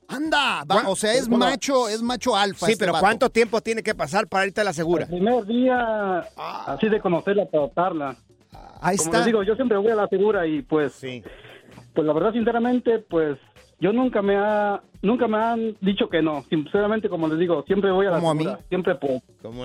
Anda, 0.08 0.60
va, 0.64 0.74
¿Cuán- 0.74 0.86
o 0.86 0.94
sea, 0.96 1.12
es 1.14 1.28
macho, 1.28 1.88
es 1.88 2.02
macho 2.02 2.36
alfa. 2.36 2.66
Sí, 2.66 2.72
este 2.72 2.82
pero 2.84 2.92
vato. 2.92 3.02
¿cuánto 3.04 3.30
tiempo 3.30 3.60
tiene 3.60 3.82
que 3.82 3.94
pasar 3.94 4.26
para 4.28 4.46
irte 4.46 4.60
a 4.60 4.64
la 4.64 4.72
segura? 4.72 5.04
El 5.04 5.10
primer 5.10 5.44
día, 5.46 6.18
así 6.66 6.88
de 6.88 7.00
conocerla, 7.00 7.46
tratarla. 7.46 8.16
Ahí 8.80 8.96
Como 8.96 9.06
está. 9.08 9.18
les 9.18 9.26
digo, 9.26 9.42
yo 9.42 9.54
siempre 9.56 9.76
voy 9.78 9.90
a 9.90 9.94
la 9.96 10.08
segura 10.08 10.46
y 10.46 10.62
pues, 10.62 10.92
Sí. 10.92 11.22
pues 11.94 12.06
la 12.06 12.12
verdad, 12.12 12.32
sinceramente, 12.32 12.98
pues 12.98 13.38
yo 13.82 13.92
nunca 13.92 14.22
me 14.22 14.36
ha, 14.36 14.80
nunca 15.02 15.26
me 15.26 15.38
han 15.38 15.76
dicho 15.80 16.08
que 16.08 16.22
no. 16.22 16.44
Sinceramente, 16.48 17.08
como 17.08 17.26
les 17.26 17.36
digo, 17.40 17.64
siempre 17.66 17.90
voy 17.90 18.06
a 18.06 18.10
la 18.10 18.16
Como 18.18 18.30
a 18.30 18.34
mí. 18.34 18.46
Siempre. 18.68 18.96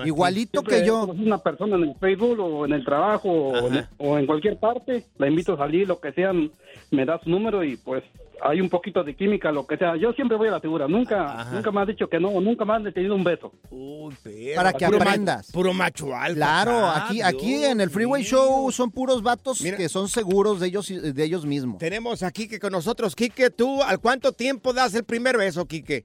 Igualito 0.04 0.60
Siempre 0.60 0.80
que 0.80 0.86
yo. 0.86 1.06
una 1.06 1.38
persona 1.38 1.76
en 1.76 1.84
el 1.84 1.94
Facebook 1.94 2.40
o 2.40 2.66
en 2.66 2.72
el 2.72 2.84
trabajo 2.84 3.30
o 3.30 3.68
en, 3.68 3.86
o 3.98 4.18
en 4.18 4.26
cualquier 4.26 4.58
parte, 4.58 5.04
la 5.18 5.28
invito 5.28 5.52
a 5.52 5.58
salir, 5.58 5.86
lo 5.86 6.00
que 6.00 6.12
sea, 6.12 6.32
me 6.32 7.04
da 7.04 7.20
su 7.22 7.30
número 7.30 7.62
y 7.62 7.76
pues 7.76 8.02
hay 8.42 8.60
un 8.60 8.68
poquito 8.68 9.02
de 9.04 9.14
química, 9.16 9.50
lo 9.52 9.66
que 9.66 9.76
sea. 9.76 9.96
Yo 9.96 10.12
siempre 10.12 10.36
voy 10.36 10.48
a 10.48 10.52
la 10.52 10.60
segura, 10.60 10.86
nunca, 10.88 11.40
Ajá. 11.40 11.54
nunca 11.54 11.70
me 11.70 11.80
has 11.80 11.86
dicho 11.88 12.08
que 12.08 12.18
no, 12.20 12.40
nunca 12.40 12.64
me 12.64 12.74
han 12.74 12.84
detenido 12.84 13.14
un 13.14 13.24
beso. 13.24 13.52
Uy, 13.70 14.14
perro. 14.22 14.54
Para 14.56 14.72
que 14.72 14.86
Puro 14.86 14.98
ma- 14.98 15.04
aprendas. 15.04 15.52
Puro 15.52 15.72
macho 15.74 16.14
alfa. 16.14 16.34
Claro, 16.34 16.70
Ah, 16.72 17.04
aquí, 17.06 17.14
Dios 17.16 17.26
aquí 17.28 17.64
en 17.64 17.80
el 17.80 17.90
Freeway 17.90 18.22
mío. 18.22 18.30
Show 18.30 18.70
son 18.72 18.90
puros 18.90 19.22
vatos 19.22 19.60
Mira. 19.62 19.76
que 19.76 19.88
son 19.88 20.08
seguros 20.08 20.60
de 20.60 20.68
ellos, 20.68 20.88
de 20.88 21.24
ellos 21.24 21.44
mismos. 21.46 21.78
Tenemos 21.78 22.22
aquí 22.22 22.48
que 22.48 22.58
con 22.58 22.72
nosotros, 22.72 23.14
Quique, 23.16 23.50
¿tú 23.50 23.82
al 23.82 23.98
cuánto 24.00 24.32
tiempo 24.32 24.72
das 24.72 24.94
el 24.94 25.04
primer 25.04 25.36
beso, 25.36 25.66
Quique? 25.66 26.04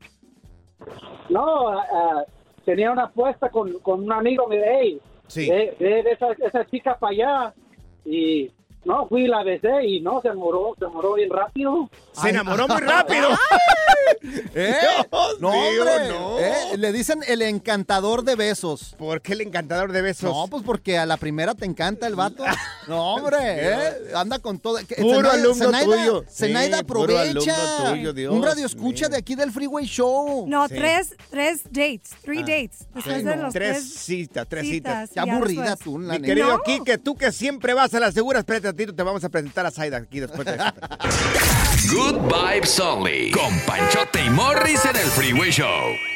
No, 1.29 1.69
ah, 1.69 1.83
ah, 1.93 2.23
tenía 2.65 2.91
una 2.91 3.03
apuesta 3.05 3.49
con, 3.49 3.79
con 3.79 4.03
un 4.03 4.11
amigo, 4.11 4.47
me 4.47 4.57
dice, 4.57 4.69
hey, 4.81 5.01
Sí. 5.27 5.49
ve, 5.49 5.75
ve 5.79 6.03
esa, 6.11 6.27
esa 6.45 6.65
chica 6.65 6.97
para 6.99 7.11
allá. 7.13 7.53
Y 8.05 8.51
no, 8.85 9.07
fui 9.07 9.23
y 9.23 9.27
la 9.27 9.43
besé 9.43 9.85
y 9.85 10.01
no, 10.01 10.21
se 10.21 10.27
enamoró, 10.29 10.73
se 10.77 10.85
enamoró 10.85 11.13
bien 11.15 11.29
rápido. 11.29 11.89
Se 12.13 12.29
enamoró 12.29 12.67
muy 12.67 12.81
rápido. 12.81 13.29
¿Eh? 14.55 14.75
Dios 14.81 15.39
No, 15.39 15.51
mío, 15.51 15.81
hombre. 15.81 16.09
no. 16.09 16.39
¿eh? 16.39 16.77
Le 16.77 16.91
dicen 16.91 17.21
el 17.27 17.41
encantador 17.41 18.23
de 18.23 18.35
besos. 18.35 18.95
¿Por 18.97 19.21
qué 19.21 19.33
el 19.33 19.41
encantador 19.41 19.91
de 19.91 20.01
besos? 20.01 20.29
No, 20.33 20.47
pues 20.47 20.63
porque 20.63 20.97
a 20.97 21.05
la 21.05 21.17
primera 21.17 21.55
te 21.55 21.65
encanta 21.65 22.07
el 22.07 22.15
vato. 22.15 22.43
No, 22.85 23.13
hombre, 23.15 23.37
¿eh? 23.41 23.93
anda 24.13 24.39
con 24.39 24.59
todo. 24.59 24.77
Puro 24.97 25.21
Zenaida- 25.21 25.31
alumno 25.31 25.65
Zenaida- 25.71 25.85
tuyo. 25.85 26.23
Zenaida 26.29 26.77
Sí, 26.79 26.83
puro 26.83 27.03
aprovecha. 27.03 27.55
alumno 27.55 27.91
tuyo, 27.93 28.13
Dios 28.13 28.33
Un 28.35 28.43
radio 28.43 28.65
escucha 28.65 29.05
mío. 29.05 29.09
de 29.11 29.17
aquí 29.19 29.35
del 29.35 29.51
Freeway 29.53 29.85
Show. 29.85 30.45
No, 30.49 30.67
Sí. 30.67 30.75
tres, 30.75 31.15
tres 31.29 31.63
dates, 31.63 32.09
three 32.23 32.39
Ah, 32.39 32.41
dates. 32.41 32.79
Después 32.93 33.05
Sí, 33.19 33.23
de 33.23 33.35
no, 33.37 33.43
los 33.43 33.53
tres 33.53 33.77
tres 33.77 33.93
citas, 33.93 34.47
tres 34.49 34.67
citas. 34.67 35.09
Qué 35.13 35.19
aburrida 35.21 35.61
después. 35.61 35.79
tú, 35.79 35.97
la 35.99 36.19
Mi 36.19 36.21
querido 36.27 36.47
No. 36.49 36.61
Quique, 36.63 36.97
tú 36.97 37.15
que 37.15 37.31
siempre 37.31 37.73
vas 37.73 37.93
a 37.93 38.01
la 38.01 38.11
segura, 38.11 38.39
espérate 38.39 38.72
te 38.73 39.03
vamos 39.03 39.23
a 39.23 39.29
presentar 39.29 39.65
a 39.65 39.71
Zaida 39.71 39.97
aquí 39.97 40.19
después 40.19 40.45
de 40.45 40.55
esto. 40.55 40.73
Good 41.91 42.31
Vibes 42.31 42.79
Only. 42.79 43.31
Con 43.31 43.59
Panchote 43.67 44.25
y 44.25 44.29
Morris 44.29 44.83
en 44.85 44.95
el 44.95 45.07
Freeway 45.07 45.51
Show. 45.51 45.67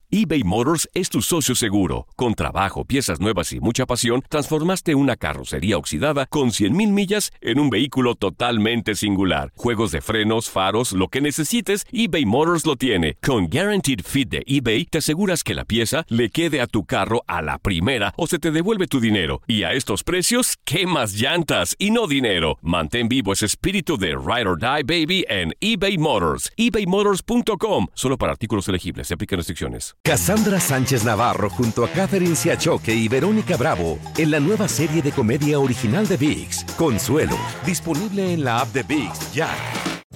eBay 0.09 0.43
Motors 0.45 0.87
es 0.93 1.09
tu 1.09 1.21
socio 1.21 1.53
seguro. 1.53 2.07
Con 2.15 2.33
trabajo, 2.33 2.85
piezas 2.85 3.19
nuevas 3.19 3.51
y 3.51 3.59
mucha 3.59 3.85
pasión, 3.85 4.23
transformaste 4.29 4.95
una 4.95 5.17
carrocería 5.17 5.77
oxidada 5.77 6.27
con 6.27 6.51
100.000 6.51 6.91
millas 6.91 7.31
en 7.41 7.59
un 7.59 7.69
vehículo 7.69 8.15
totalmente 8.15 8.95
singular. 8.95 9.51
Juegos 9.57 9.91
de 9.91 9.99
frenos, 9.99 10.49
faros, 10.49 10.93
lo 10.93 11.09
que 11.09 11.19
necesites, 11.19 11.85
eBay 11.91 12.25
Motors 12.25 12.65
lo 12.65 12.77
tiene. 12.77 13.15
Con 13.21 13.49
Guaranteed 13.49 13.99
Fit 14.05 14.29
de 14.29 14.43
eBay, 14.45 14.85
te 14.85 14.99
aseguras 14.99 15.43
que 15.43 15.53
la 15.53 15.65
pieza 15.65 16.05
le 16.07 16.29
quede 16.29 16.61
a 16.61 16.67
tu 16.67 16.85
carro 16.85 17.23
a 17.27 17.41
la 17.41 17.57
primera 17.57 18.13
o 18.15 18.27
se 18.27 18.39
te 18.39 18.51
devuelve 18.51 18.87
tu 18.87 19.01
dinero. 19.01 19.41
Y 19.45 19.63
a 19.63 19.73
estos 19.73 20.05
precios, 20.05 20.57
¿qué 20.63 20.87
más 20.87 21.15
llantas 21.15 21.75
y 21.77 21.91
no 21.91 22.07
dinero? 22.07 22.46
Mantén 22.61 23.09
vivo 23.09 23.33
ese 23.33 23.45
espíritu 23.45 23.97
de 23.97 24.15
Ride 24.15 24.47
or 24.47 24.57
Die 24.57 24.83
Baby 24.83 25.25
en 25.27 25.53
eBay 25.59 25.97
Motors. 25.97 26.49
ebaymotors.com. 26.55 27.87
Solo 27.93 28.17
para 28.17 28.31
artículos 28.31 28.67
elegibles. 28.69 29.07
Se 29.07 29.15
aplican 29.15 29.37
restricciones. 29.37 29.95
Cassandra 30.03 30.59
Sánchez 30.59 31.03
Navarro 31.03 31.49
junto 31.49 31.83
a 31.83 31.89
Catherine 31.89 32.35
Siachoque 32.35 32.93
y 32.93 33.07
Verónica 33.07 33.57
Bravo 33.57 33.99
en 34.17 34.31
la 34.31 34.39
nueva 34.39 34.67
serie 34.67 35.01
de 35.01 35.11
comedia 35.11 35.59
original 35.59 36.07
de 36.07 36.17
VIX, 36.17 36.63
Consuelo, 36.77 37.37
disponible 37.65 38.33
en 38.33 38.43
la 38.43 38.61
app 38.61 38.73
de 38.73 38.83
VIX 38.83 39.33
ya. 39.33 39.49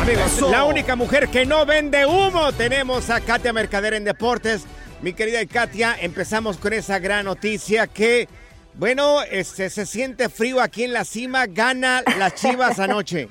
Amigos, 0.00 0.40
la 0.50 0.64
única 0.64 0.94
mujer 0.96 1.28
que 1.28 1.46
no 1.46 1.66
vende 1.66 2.06
humo. 2.06 2.52
Tenemos 2.52 3.10
a 3.10 3.20
Katia 3.20 3.52
Mercader 3.52 3.94
en 3.94 4.04
Deportes. 4.04 4.64
Mi 5.02 5.12
querida 5.12 5.44
Katia, 5.46 5.96
empezamos 6.00 6.56
con 6.58 6.72
esa 6.72 6.98
gran 6.98 7.24
noticia 7.24 7.86
que, 7.86 8.28
bueno, 8.74 9.22
este, 9.22 9.68
se 9.70 9.84
siente 9.86 10.28
frío 10.28 10.60
aquí 10.60 10.84
en 10.84 10.92
la 10.92 11.04
cima. 11.04 11.46
Gana 11.46 12.02
las 12.18 12.34
chivas 12.34 12.78
anoche. 12.78 13.28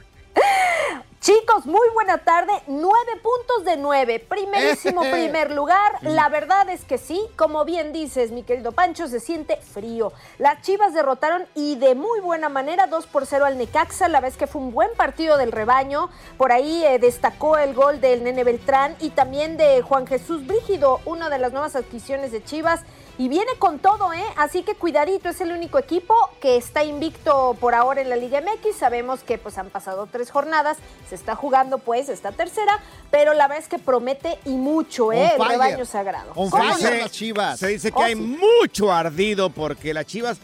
Chicos, 1.26 1.66
muy 1.66 1.90
buena 1.96 2.20
tarde. 2.20 2.54
Nueve 2.68 3.14
puntos 3.24 3.66
de 3.66 3.78
nueve. 3.78 4.20
Primerísimo 4.20 5.02
primer 5.12 5.50
lugar. 5.50 5.98
La 6.04 6.30
verdad 6.30 6.70
es 6.70 6.86
que 6.86 7.00
sí, 7.00 7.20
como 7.36 7.66
bien 7.66 7.92
dices, 7.92 8.30
mi 8.30 8.44
querido 8.44 8.74
Pancho, 8.74 9.08
se 9.08 9.20
siente 9.20 9.58
frío. 9.58 10.14
Las 10.38 10.62
Chivas 10.62 10.94
derrotaron 10.94 11.48
y 11.56 11.78
de 11.78 11.96
muy 11.96 12.20
buena 12.20 12.48
manera 12.48 12.86
2 12.86 13.08
por 13.08 13.26
0 13.26 13.44
al 13.44 13.58
Necaxa. 13.58 14.08
La 14.08 14.22
vez 14.22 14.38
que 14.38 14.46
fue 14.46 14.62
un 14.62 14.72
buen 14.72 14.94
partido 14.96 15.38
del 15.38 15.52
rebaño. 15.52 16.12
Por 16.38 16.52
ahí 16.52 16.86
eh, 16.86 17.00
destacó 17.00 17.58
el 17.58 17.74
gol 17.74 18.00
del 18.02 18.24
Nene 18.24 18.44
Beltrán 18.44 18.96
y 19.00 19.10
también 19.10 19.58
de 19.58 19.82
Juan 19.82 20.06
Jesús 20.06 20.46
Brígido, 20.46 21.00
una 21.06 21.32
de 21.32 21.40
las 21.40 21.52
nuevas 21.52 21.76
adquisiciones 21.76 22.34
de 22.34 22.44
Chivas. 22.44 22.82
Y 23.18 23.30
viene 23.30 23.52
con 23.60 23.80
todo, 23.80 24.12
¿eh? 24.12 24.24
Así 24.36 24.64
que 24.64 24.76
cuidadito, 24.76 25.30
es 25.30 25.40
el 25.40 25.52
único 25.54 25.80
equipo 25.80 26.14
que 26.42 26.58
está 26.58 26.84
invicto 26.84 27.56
por 27.62 27.74
ahora 27.74 28.02
en 28.02 28.10
la 28.10 28.18
Liga 28.18 28.42
MX. 28.42 28.76
Sabemos 28.78 29.22
que 29.22 29.38
pues 29.38 29.58
han 29.58 29.70
pasado 29.70 30.08
tres 30.12 30.32
jornadas, 30.32 30.78
se 31.08 31.16
está 31.16 31.34
jugando 31.34 31.78
pues 31.78 32.10
esta 32.10 32.34
tercera, 32.34 32.78
pero 33.12 33.34
la 33.34 33.48
verdad 33.48 33.64
es 33.64 33.70
que 33.70 33.80
promete 33.80 34.38
y 34.44 34.50
mucho, 34.50 35.14
¿eh? 35.14 35.32
On 35.38 35.44
El 35.46 35.50
rebaño 35.50 35.86
sagrado. 35.86 36.34
On 36.36 36.50
¿Cómo 36.50 36.74
fire 36.76 36.96
no? 36.98 37.02
las 37.04 37.12
Chivas. 37.12 37.58
Se 37.60 37.68
dice 37.68 37.90
que 37.92 37.98
Oh, 37.98 38.04
hay 38.04 38.16
sí. 38.16 38.20
mucho 38.22 38.92
ardido 38.92 39.50
porque 39.50 39.94
las 39.94 40.06
chivas 40.06 40.38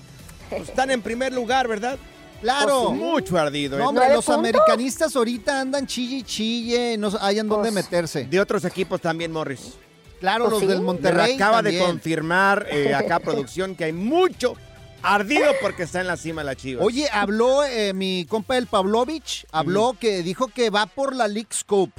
pues, 0.49 0.69
están 0.69 0.91
en 0.91 1.01
primer 1.01 1.33
lugar, 1.33 1.67
¿verdad? 1.67 1.97
Claro. 2.39 2.85
Pues, 2.87 2.99
mucho 2.99 3.37
ardido. 3.37 3.77
No, 3.77 3.83
¿eh? 3.83 3.87
hombre, 3.87 4.01
¿Nueve 4.05 4.15
los 4.15 4.25
puntos? 4.25 4.39
americanistas 4.39 5.13
ahorita 5.13 5.59
andan 5.59 5.85
chille 5.85 6.15
y 6.19 6.23
chille, 6.23 6.97
no 6.97 7.11
hayan 7.19 7.49
dónde 7.49 7.69
Pues, 7.71 7.83
meterse. 7.85 8.23
De 8.23 8.39
otros 8.39 8.63
equipos 8.63 9.01
también, 9.01 9.31
Morris. 9.33 9.73
Claro, 10.21 10.45
Pues 10.45 10.51
los 10.53 10.61
sí. 10.61 10.67
del 10.67 10.79
Me 10.79 10.85
Monterrey 10.85 11.35
acaba 11.35 11.61
de 11.61 11.77
confirmar 11.79 12.67
eh, 12.71 12.93
acá 12.95 13.19
producción 13.19 13.75
que 13.75 13.85
hay 13.85 13.91
mucho, 13.91 14.55
ardido 15.01 15.51
porque 15.61 15.83
está 15.83 15.99
en 15.99 16.07
la 16.07 16.15
cima 16.15 16.43
la 16.43 16.55
Chivas. 16.55 16.85
Oye, 16.85 17.09
habló 17.11 17.63
eh, 17.65 17.91
mi 17.93 18.25
compa 18.29 18.55
el 18.57 18.67
Pavlovich, 18.67 19.45
habló 19.51 19.97
que 19.99 20.21
dijo 20.23 20.47
que 20.47 20.69
va 20.69 20.85
por 20.85 21.15
la 21.15 21.27
League's 21.27 21.63
Cup. 21.63 21.91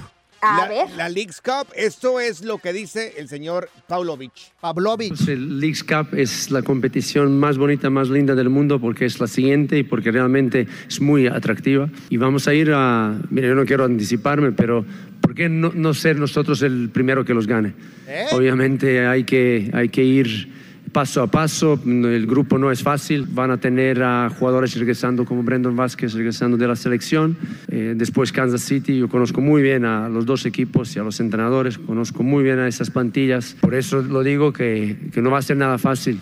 A 0.44 0.62
la, 0.62 0.68
ver. 0.68 0.90
la 0.96 1.08
Leagues 1.08 1.40
Cup, 1.40 1.68
esto 1.76 2.18
es 2.18 2.42
lo 2.42 2.58
que 2.58 2.72
dice 2.72 3.14
el 3.16 3.28
señor 3.28 3.70
Pavlovich. 3.86 4.50
Pavlovich. 4.60 5.10
Pues 5.10 5.28
el 5.28 5.60
Leagues 5.60 5.84
Cup 5.84 6.08
es 6.16 6.50
la 6.50 6.62
competición 6.62 7.38
más 7.38 7.58
bonita, 7.58 7.90
más 7.90 8.08
linda 8.08 8.34
del 8.34 8.48
mundo 8.48 8.80
porque 8.80 9.04
es 9.04 9.20
la 9.20 9.28
siguiente 9.28 9.78
y 9.78 9.82
porque 9.84 10.10
realmente 10.10 10.66
es 10.88 11.00
muy 11.00 11.28
atractiva. 11.28 11.88
Y 12.10 12.16
vamos 12.16 12.48
a 12.48 12.54
ir 12.54 12.72
a, 12.74 13.16
mira, 13.30 13.46
yo 13.46 13.54
no 13.54 13.64
quiero 13.64 13.84
anticiparme, 13.84 14.50
pero 14.50 14.84
¿por 15.20 15.32
qué 15.36 15.48
no, 15.48 15.70
no 15.72 15.94
ser 15.94 16.16
nosotros 16.16 16.60
el 16.62 16.90
primero 16.90 17.24
que 17.24 17.34
los 17.34 17.46
gane? 17.46 17.74
¿Eh? 18.08 18.26
Obviamente 18.32 19.06
hay 19.06 19.22
que, 19.22 19.70
hay 19.72 19.90
que 19.90 20.02
ir 20.02 20.61
paso 20.92 21.22
a 21.22 21.26
paso, 21.26 21.80
el 21.84 22.26
grupo 22.26 22.58
no 22.58 22.70
es 22.70 22.82
fácil, 22.82 23.26
van 23.28 23.50
a 23.50 23.58
tener 23.58 24.02
a 24.02 24.30
jugadores 24.30 24.76
regresando 24.78 25.24
como 25.24 25.42
Brendan 25.42 25.74
Vázquez 25.74 26.12
regresando 26.12 26.56
de 26.56 26.68
la 26.68 26.76
selección, 26.76 27.36
Eh, 27.68 27.94
después 27.96 28.32
Kansas 28.32 28.60
City, 28.62 28.98
yo 28.98 29.08
conozco 29.08 29.40
muy 29.40 29.62
bien 29.62 29.84
a 29.84 30.08
los 30.08 30.26
dos 30.26 30.44
equipos 30.44 30.94
y 30.94 30.98
a 30.98 31.02
los 31.02 31.20
entrenadores, 31.20 31.78
conozco 31.78 32.22
muy 32.22 32.44
bien 32.44 32.58
a 32.58 32.68
esas 32.68 32.90
plantillas, 32.90 33.56
por 33.60 33.74
eso 33.74 34.02
lo 34.02 34.22
digo 34.22 34.52
que, 34.52 34.98
que 35.12 35.22
no 35.22 35.30
va 35.30 35.38
a 35.38 35.42
ser 35.42 35.56
nada 35.56 35.78
fácil. 35.78 36.20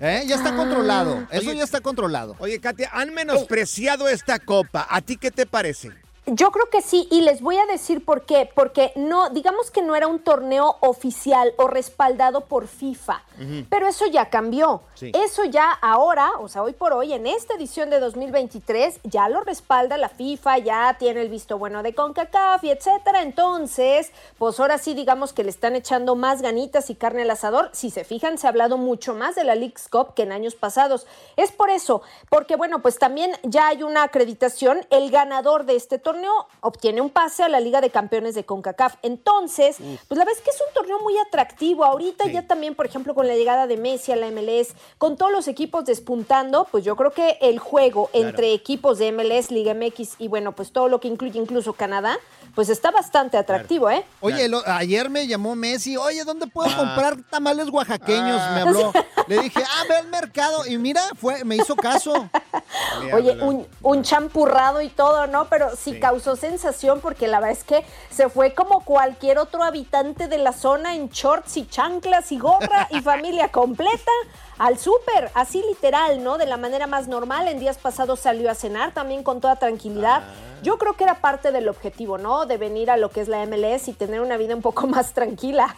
¿Eh? 0.00 0.22
Ya 0.26 0.36
está 0.36 0.54
controlado. 0.54 1.26
Eso 1.32 1.52
ya 1.52 1.64
está 1.64 1.80
controlado. 1.80 2.36
Oye, 2.38 2.60
Katia, 2.60 2.90
han 2.92 3.14
menospreciado 3.14 4.08
esta 4.08 4.38
copa. 4.38 4.86
¿A 4.90 5.00
ti 5.00 5.16
qué 5.16 5.30
te 5.30 5.46
parece? 5.46 5.90
Yo 6.26 6.50
creo 6.50 6.68
que 6.70 6.82
sí, 6.82 7.06
y 7.12 7.20
les 7.20 7.40
voy 7.40 7.56
a 7.56 7.66
decir 7.66 8.04
por 8.04 8.26
qué. 8.26 8.50
Porque 8.52 8.92
no, 8.96 9.30
digamos 9.30 9.70
que 9.70 9.80
no 9.80 9.94
era 9.94 10.08
un 10.08 10.18
torneo 10.18 10.76
oficial 10.80 11.54
o 11.56 11.68
respaldado 11.68 12.42
por 12.42 12.66
FIFA. 12.66 13.22
Pero 13.68 13.86
eso 13.86 14.06
ya 14.06 14.28
cambió. 14.28 14.82
Sí. 14.94 15.12
Eso 15.14 15.44
ya 15.44 15.70
ahora, 15.70 16.32
o 16.40 16.48
sea, 16.48 16.62
hoy 16.62 16.72
por 16.72 16.92
hoy, 16.94 17.12
en 17.12 17.26
esta 17.26 17.54
edición 17.54 17.90
de 17.90 18.00
2023, 18.00 19.00
ya 19.04 19.28
lo 19.28 19.42
respalda 19.42 19.98
la 19.98 20.08
FIFA, 20.08 20.58
ya 20.58 20.96
tiene 20.98 21.20
el 21.20 21.28
visto 21.28 21.58
bueno 21.58 21.82
de 21.82 21.94
CONCACAF 21.94 22.64
y 22.64 22.70
etcétera. 22.70 23.22
Entonces, 23.22 24.10
pues 24.38 24.58
ahora 24.58 24.78
sí, 24.78 24.94
digamos 24.94 25.32
que 25.32 25.44
le 25.44 25.50
están 25.50 25.76
echando 25.76 26.16
más 26.16 26.42
ganitas 26.42 26.90
y 26.90 26.96
carne 26.96 27.22
al 27.22 27.30
asador. 27.30 27.70
Si 27.72 27.90
se 27.90 28.04
fijan, 28.04 28.38
se 28.38 28.46
ha 28.46 28.50
hablado 28.50 28.78
mucho 28.78 29.14
más 29.14 29.36
de 29.36 29.44
la 29.44 29.54
League's 29.54 29.88
Cup 29.88 30.14
que 30.14 30.22
en 30.22 30.32
años 30.32 30.56
pasados. 30.56 31.06
Es 31.36 31.52
por 31.52 31.70
eso, 31.70 32.02
porque 32.30 32.56
bueno, 32.56 32.80
pues 32.82 32.98
también 32.98 33.30
ya 33.44 33.68
hay 33.68 33.84
una 33.84 34.02
acreditación. 34.02 34.80
El 34.90 35.10
ganador 35.10 35.66
de 35.66 35.76
este 35.76 35.98
torneo 35.98 36.15
obtiene 36.60 37.00
un 37.00 37.10
pase 37.10 37.42
a 37.42 37.48
la 37.48 37.60
Liga 37.60 37.80
de 37.80 37.90
Campeones 37.90 38.34
de 38.34 38.44
CONCACAF. 38.44 38.96
Entonces, 39.02 39.76
pues 39.78 40.18
la 40.18 40.24
verdad 40.24 40.34
es 40.36 40.40
que 40.42 40.50
es 40.50 40.60
un 40.66 40.72
torneo 40.74 40.98
muy 41.00 41.16
atractivo. 41.18 41.84
Ahorita 41.84 42.26
ya 42.28 42.46
también, 42.46 42.74
por 42.74 42.86
ejemplo, 42.86 43.14
con 43.14 43.26
la 43.26 43.34
llegada 43.34 43.66
de 43.66 43.76
Messi 43.76 44.12
a 44.12 44.16
la 44.16 44.30
MLS, 44.30 44.74
con 44.98 45.16
todos 45.16 45.32
los 45.32 45.48
equipos 45.48 45.84
despuntando, 45.84 46.66
pues 46.70 46.84
yo 46.84 46.96
creo 46.96 47.10
que 47.12 47.38
el 47.40 47.58
juego 47.58 48.08
Claro. 48.12 48.28
entre 48.28 48.52
equipos 48.52 48.98
de 48.98 49.12
MLS, 49.12 49.50
Liga 49.50 49.74
MX 49.74 50.14
y 50.18 50.28
bueno, 50.28 50.52
pues 50.52 50.72
todo 50.72 50.88
lo 50.88 51.00
que 51.00 51.08
incluye 51.08 51.38
incluso 51.38 51.72
Canadá, 51.72 52.18
pues 52.54 52.68
está 52.68 52.90
bastante 52.90 53.36
atractivo, 53.36 53.90
¿eh? 53.90 54.04
Oye, 54.20 54.48
lo- 54.48 54.62
ayer 54.66 55.10
me 55.10 55.26
llamó 55.26 55.54
Messi, 55.56 55.96
oye, 55.96 56.24
¿dónde 56.24 56.46
puedo 56.46 56.70
Ah. 56.70 56.76
comprar 56.76 57.22
tamales 57.30 57.68
oaxaqueños? 57.70 58.40
Me 58.54 58.60
habló. 58.62 58.92
Le 59.26 59.40
dije, 59.40 59.62
ah, 59.62 59.84
ve 59.88 59.96
al 59.96 60.08
mercado. 60.08 60.66
Y 60.66 60.78
mira, 60.78 61.02
fue, 61.20 61.44
me 61.44 61.56
hizo 61.56 61.76
caso. 61.76 62.28
Oye, 63.12 63.32
un, 63.42 63.66
un 63.82 64.02
champurrado 64.02 64.80
y 64.80 64.88
todo, 64.88 65.26
¿no? 65.26 65.46
Pero 65.48 65.70
sí, 65.76 65.98
causó 66.06 66.36
sensación 66.36 67.00
porque 67.00 67.26
la 67.26 67.40
verdad 67.40 67.58
es 67.58 67.64
que 67.64 67.84
se 68.10 68.28
fue 68.28 68.54
como 68.54 68.84
cualquier 68.84 69.38
otro 69.38 69.64
habitante 69.64 70.28
de 70.28 70.38
la 70.38 70.52
zona 70.52 70.94
en 70.94 71.08
shorts 71.08 71.56
y 71.56 71.66
chanclas 71.66 72.30
y 72.30 72.38
gorra 72.38 72.86
y 72.92 73.00
familia 73.12 73.48
completa 73.48 74.12
al 74.56 74.78
súper, 74.78 75.32
así 75.34 75.64
literal, 75.68 76.22
¿no? 76.22 76.38
De 76.38 76.46
la 76.46 76.58
manera 76.58 76.86
más 76.86 77.08
normal. 77.08 77.48
En 77.48 77.58
días 77.58 77.78
pasados 77.78 78.20
salió 78.20 78.48
a 78.48 78.54
cenar 78.54 78.94
también 78.94 79.24
con 79.24 79.40
toda 79.40 79.56
tranquilidad. 79.56 80.22
Yo 80.62 80.78
creo 80.78 80.92
que 80.92 81.02
era 81.02 81.20
parte 81.20 81.50
del 81.50 81.68
objetivo, 81.68 82.18
¿no? 82.18 82.46
De 82.46 82.56
venir 82.56 82.88
a 82.88 82.96
lo 82.96 83.10
que 83.10 83.22
es 83.22 83.26
la 83.26 83.44
MLS 83.44 83.88
y 83.88 83.92
tener 83.92 84.20
una 84.20 84.36
vida 84.36 84.54
un 84.54 84.62
poco 84.62 84.86
más 84.86 85.12
tranquila. 85.12 85.74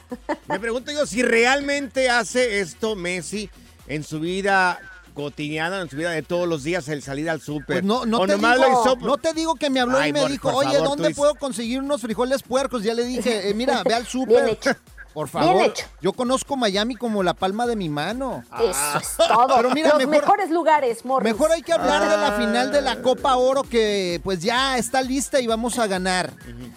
Me 0.47 0.61
pregunto 0.61 0.93
yo 0.93 1.07
si 1.07 1.23
realmente 1.23 2.11
hace 2.11 2.61
esto 2.61 2.97
Messi 2.97 3.49
en 3.87 4.05
su 4.05 4.21
vida 4.21 4.79
cotidiana, 5.23 5.81
en 5.81 5.91
su 5.91 5.97
vida 5.97 6.11
de 6.11 6.23
todos 6.23 6.47
los 6.49 6.63
días, 6.63 6.89
el 6.89 7.03
salir 7.03 7.29
al 7.29 7.41
súper. 7.41 7.67
Pues 7.67 7.85
no, 7.85 8.07
no, 8.07 8.21
O 8.21 8.27
te 8.27 8.33
nomás 8.35 8.57
digo, 8.57 8.69
lo 8.69 8.81
hizo- 8.83 8.97
no 9.07 9.19
te 9.19 9.33
digo 9.33 9.57
que 9.57 9.69
me 9.69 9.81
habló 9.81 9.99
Ay, 9.99 10.11
y 10.11 10.13
me 10.13 10.21
por- 10.23 10.31
dijo, 10.31 10.51
por 10.53 10.65
oye, 10.65 10.79
favor, 10.79 10.89
¿dónde 10.97 11.15
puedo 11.15 11.35
conseguir 11.35 11.81
unos 11.81 12.01
frijoles 12.03 12.43
puercos? 12.43 12.83
Ya 12.85 12.95
le 12.95 13.05
dije, 13.05 13.51
eh, 13.51 13.55
mira, 13.55 13.83
ve 13.85 13.95
al 13.95 14.03
Bien 14.09 14.13
súper. 14.13 14.49
hecho. 14.49 14.71
Por 15.15 15.29
Bien 15.33 15.43
favor, 15.47 15.63
hecho. 15.65 15.85
yo 16.01 16.13
conozco 16.13 16.55
Miami 16.57 16.95
como 16.95 17.25
la 17.25 17.35
palma 17.35 17.67
de 17.67 17.75
mi 17.75 17.89
mano. 17.89 18.45
Eso 18.61 18.99
es 19.01 19.17
todo. 19.17 19.57
Pero 19.57 19.71
mira, 19.71 19.89
Los 19.89 19.99
mejor, 19.99 20.11
mejores 20.21 20.51
lugares, 20.51 21.05
Morris. 21.05 21.33
mejor 21.33 21.51
hay 21.51 21.63
que 21.63 21.73
hablar 21.73 22.03
de 22.09 22.17
la 22.17 22.33
final 22.33 22.71
de 22.71 22.79
Ah. 22.79 22.83
la 22.83 23.03
Copa 23.03 23.35
Oro 23.35 23.63
que 23.65 24.21
pues 24.23 24.41
ya 24.41 24.79
está 24.79 25.03
lista 25.03 25.41
y 25.41 25.47
vamos 25.49 25.79
a 25.81 25.89
ganar. 25.89 26.35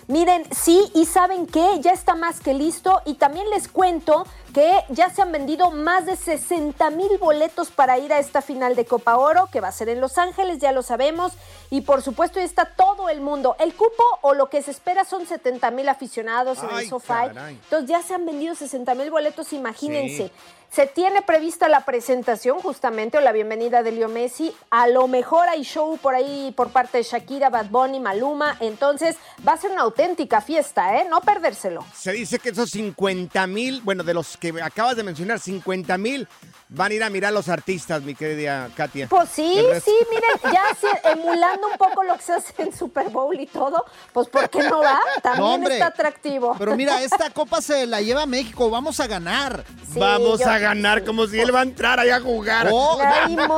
Miren, 0.08 0.46
sí, 0.52 0.82
y 0.96 1.06
saben 1.06 1.46
qué, 1.46 1.82
ya 1.82 1.92
está 1.92 2.16
más 2.16 2.40
que 2.40 2.54
listo. 2.56 3.02
Y 3.06 3.16
también 3.16 3.48
les 3.52 3.68
cuento 3.68 4.26
que 4.54 4.72
ya 4.90 5.10
se 5.10 5.22
han 5.22 5.32
vendido 5.32 5.72
más 5.72 6.06
de 6.06 6.16
60 6.16 6.90
mil 6.92 7.18
boletos 7.20 7.72
para 7.72 7.98
ir 7.98 8.12
a 8.14 8.20
esta 8.20 8.42
final 8.42 8.76
de 8.76 8.86
Copa 8.86 9.18
Oro, 9.18 9.48
que 9.52 9.62
va 9.62 9.70
a 9.70 9.72
ser 9.72 9.90
en 9.90 10.02
Los 10.02 10.18
Ángeles, 10.18 10.60
ya 10.60 10.72
lo 10.72 10.84
sabemos. 10.84 11.34
Y 11.70 11.82
por 11.82 12.02
supuesto, 12.02 12.40
ya 12.40 12.46
está 12.46 12.66
todo 12.66 13.10
el 13.10 13.22
mundo. 13.22 13.56
El 13.60 13.74
cupo 13.74 14.04
o 14.22 14.34
lo 14.34 14.50
que 14.50 14.62
se 14.62 14.72
espera 14.72 15.06
son 15.06 15.26
70 15.26 15.72
mil 15.72 15.88
aficionados 15.90 16.60
en 16.64 16.70
el 16.78 16.90
SoFi. 16.90 17.32
Entonces 17.50 17.90
ya 17.90 18.02
se 18.02 18.14
han 18.14 18.26
vendido 18.26 18.56
60 18.56 18.94
mil 18.96 19.10
boletos, 19.10 19.54
imagínense. 19.54 20.28
Sí. 20.28 20.32
Se 20.74 20.88
tiene 20.88 21.22
prevista 21.22 21.68
la 21.68 21.84
presentación 21.84 22.60
justamente 22.60 23.18
o 23.18 23.22
la 23.22 23.34
bienvenida 23.34 23.84
de 23.84 23.92
Leo 23.92 24.08
Messi. 24.08 24.54
A 24.70 24.88
lo 24.88 25.06
mejor 25.10 25.50
hay 25.50 25.64
show 25.64 25.98
por 25.98 26.16
ahí 26.16 26.54
por 26.56 26.70
parte 26.70 27.00
de 27.00 27.04
Shakira, 27.04 27.50
Bad 27.50 27.66
Bunny, 27.66 28.00
Maluma. 28.00 28.56
Entonces 28.62 29.18
va 29.46 29.52
a 29.52 29.58
ser 29.58 29.72
una 29.72 29.82
auténtica 29.82 30.40
fiesta, 30.40 30.98
¿eh? 30.98 31.06
No 31.10 31.20
perdérselo. 31.20 31.86
Se 31.94 32.14
dice 32.14 32.40
que 32.40 32.52
esos 32.52 32.70
50 32.70 33.48
mil, 33.48 33.82
bueno, 33.82 34.06
de 34.06 34.14
los 34.14 34.38
que 34.38 34.54
acabas 34.64 34.96
de 34.96 35.04
mencionar, 35.04 35.42
50 35.42 35.98
mil 35.98 36.26
van 36.74 36.92
a 36.92 36.96
ir 36.96 37.04
a 37.04 37.10
mirar 37.10 37.30
a 37.30 37.32
los 37.34 37.50
artistas, 37.50 38.02
mi 38.02 38.16
querida 38.16 38.70
Katia. 38.76 39.08
Pues 39.08 39.30
sí, 39.30 39.62
sí, 39.84 39.92
miren, 40.10 40.54
ya 40.54 40.64
sí, 40.80 40.88
emulando 41.04 41.68
un 41.68 41.78
poco 41.78 42.02
lo 42.04 42.16
que 42.16 42.24
se 42.24 42.34
hace 42.34 42.54
en 42.60 42.74
Super 42.76 43.10
Bowl 43.10 43.38
y 43.38 43.46
todo, 43.46 43.86
pues 44.14 44.30
¿por 44.30 44.50
qué 44.50 44.64
no 44.64 44.80
va? 44.82 45.00
También 45.22 45.44
No, 45.46 45.54
hombre. 45.56 45.74
está 45.74 45.88
atractivo. 45.88 46.56
Pero 46.58 46.76
mira, 46.78 47.02
esta 47.04 47.30
copa 47.30 47.62
se 47.62 47.86
la 47.86 48.02
lleva 48.02 48.26
México, 48.26 48.70
vamos 48.70 49.00
a 49.02 49.08
ganar. 49.08 49.66
Sí, 49.92 50.00
Vamos 50.00 50.40
yo- 50.40 50.48
a 50.50 50.58
ganar 50.60 51.04
como 51.04 51.28
si 51.28 51.38
él 51.42 51.54
va 51.54 51.60
a 51.60 51.64
entrar 51.64 52.00
ahí 52.00 52.10
a 52.10 52.22
jugar. 52.22 52.70
Oh, 52.72 52.98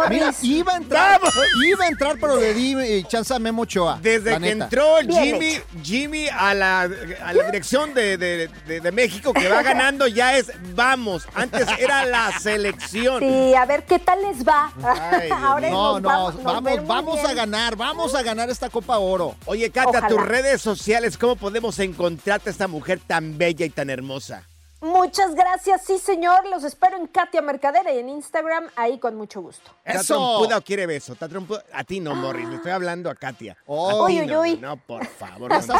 mira, 0.09 0.31
iba 0.41 0.73
a 0.73 0.77
entrar, 0.77 1.21
iba 1.63 1.85
a 1.85 1.87
entrar, 1.89 2.17
pero 2.19 2.37
le 2.39 2.53
di 2.55 2.73
eh, 2.73 3.03
chance 3.07 3.31
a 3.31 3.37
Memo 3.37 3.61
Ochoa. 3.61 3.99
Desde 4.01 4.39
que 4.39 4.49
entró 4.49 4.97
Jimmy. 5.07 5.59
Jimmy 5.83 6.27
a 6.29 6.55
la, 6.55 6.81
a 6.81 7.33
la 7.33 7.43
dirección 7.43 7.93
de, 7.93 8.17
de- 8.17 8.47
de- 8.65 8.79
de 8.81 8.91
México 8.91 9.31
que 9.33 9.47
va 9.47 9.61
ganando 9.61 10.07
ya 10.07 10.35
es 10.35 10.51
vamos. 10.73 11.27
Antes 11.35 11.67
era 11.77 12.05
la 12.05 12.31
selección. 12.39 13.02
Sí, 13.19 13.55
a 13.55 13.65
ver 13.65 13.85
qué 13.85 13.99
tal 13.99 14.21
les 14.21 14.47
va. 14.47 14.71
Ay, 14.83 15.29
Ahora. 15.43 15.69
No, 15.69 15.99
nos 15.99 16.01
no, 16.01 16.09
vamos, 16.09 16.35
nos 16.75 16.87
vamos, 16.87 17.19
a 17.25 17.33
ganar, 17.33 17.75
vamos 17.75 18.15
a 18.15 18.23
ganar 18.23 18.49
esta 18.49 18.69
Copa 18.69 18.97
Oro. 18.97 19.35
Oye, 19.45 19.69
Katia, 19.69 19.99
Ojalá. 19.99 20.07
tus 20.07 20.21
redes 20.21 20.61
sociales, 20.61 21.17
¿cómo 21.17 21.35
podemos 21.35 21.79
encontrarte 21.79 22.49
a 22.49 22.51
esta 22.51 22.67
mujer 22.67 22.99
tan 23.05 23.37
bella 23.37 23.65
y 23.65 23.69
tan 23.69 23.89
hermosa? 23.89 24.43
Muchas 24.83 25.33
gracias, 25.33 25.83
sí 25.85 25.97
señor. 25.97 26.45
Los 26.49 26.65
espero 26.65 26.97
en 26.97 27.07
Katia 27.07 27.41
Mercadera 27.41 27.93
y 27.93 27.99
en 27.99 28.09
Instagram, 28.09 28.67
ahí 28.75 28.99
con 28.99 29.15
mucho 29.15 29.41
gusto. 29.41 29.71
¿Está 29.85 30.03
trompuda 30.03 30.57
o 30.57 30.61
quiere 30.61 30.85
beso? 30.85 31.13
¿Está 31.13 31.29
trompuda? 31.29 31.63
A 31.71 31.85
ti 31.85 32.01
no, 32.01 32.13
Morris, 32.15 32.49
le 32.49 32.57
estoy 32.57 32.71
hablando 32.71 33.09
a 33.09 33.15
Katia. 33.15 33.55
Oh. 33.65 33.89
A 33.89 34.03
Uy, 34.03 34.19
uy, 34.19 34.27
no, 34.27 34.41
uy. 34.41 34.57
No, 34.57 34.75
por 34.75 35.05
favor. 35.07 35.51
No. 35.67 35.79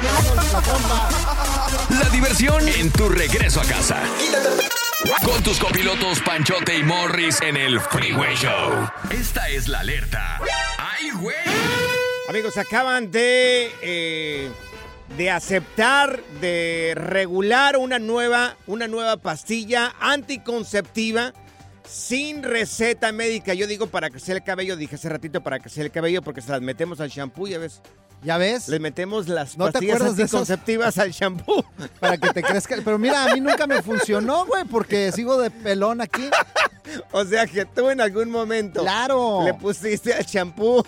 La 1.99 2.09
diversión 2.09 2.65
en 2.67 2.91
tu 2.91 3.09
regreso 3.09 3.59
a 3.59 3.65
casa. 3.65 4.01
Con 5.25 5.43
tus 5.43 5.59
copilotos 5.59 6.21
Panchote 6.21 6.77
y 6.77 6.83
Morris 6.83 7.41
en 7.41 7.57
el 7.57 7.81
Freeway 7.81 8.35
Show. 8.35 8.89
Esta 9.11 9.49
es 9.49 9.67
la 9.67 9.81
alerta. 9.81 10.39
¡Ay, 10.77 11.11
güey! 11.11 11.35
Amigos, 12.29 12.57
acaban 12.57 13.11
de, 13.11 13.75
eh, 13.81 14.49
de 15.17 15.29
aceptar, 15.29 16.21
de 16.41 16.93
regular 16.95 17.77
una 17.77 17.99
nueva, 17.99 18.57
una 18.67 18.87
nueva 18.87 19.17
pastilla 19.17 19.93
anticonceptiva 19.99 21.33
sin 21.87 22.41
receta 22.43 23.11
médica. 23.11 23.53
Yo 23.53 23.67
digo 23.67 23.87
para 23.87 24.09
crecer 24.09 24.37
el 24.37 24.43
cabello, 24.43 24.75
dije 24.75 24.95
hace 24.95 25.09
ratito 25.09 25.41
para 25.41 25.59
crecer 25.59 25.85
el 25.85 25.91
cabello 25.91 26.21
porque 26.21 26.41
se 26.41 26.51
las 26.51 26.61
metemos 26.61 26.99
al 26.99 27.09
shampoo, 27.09 27.47
ya 27.47 27.59
ves. 27.59 27.81
¿Ya 28.23 28.37
ves? 28.37 28.69
Les 28.69 28.79
metemos 28.79 29.27
las 29.27 29.57
¿No 29.57 29.65
te 29.65 29.73
pastillas 29.73 29.99
de 30.15 30.23
anticonceptivas 30.23 30.97
al 30.97 31.11
shampoo. 31.11 31.61
Para 31.99 32.17
que 32.17 32.29
te 32.29 32.41
crezca. 32.41 32.77
Pero 32.81 32.97
mira, 32.97 33.25
a 33.25 33.33
mí 33.33 33.41
nunca 33.41 33.67
me 33.67 33.81
funcionó, 33.81 34.45
güey, 34.45 34.63
porque 34.63 35.11
sigo 35.11 35.37
de 35.41 35.51
pelón 35.51 36.01
aquí. 36.01 36.29
O 37.13 37.23
sea 37.23 37.47
que 37.47 37.63
tú 37.65 37.89
en 37.89 38.01
algún 38.01 38.29
momento 38.29 38.81
Claro. 38.81 39.43
le 39.45 39.53
pusiste 39.53 40.13
al 40.13 40.25
shampoo. 40.25 40.85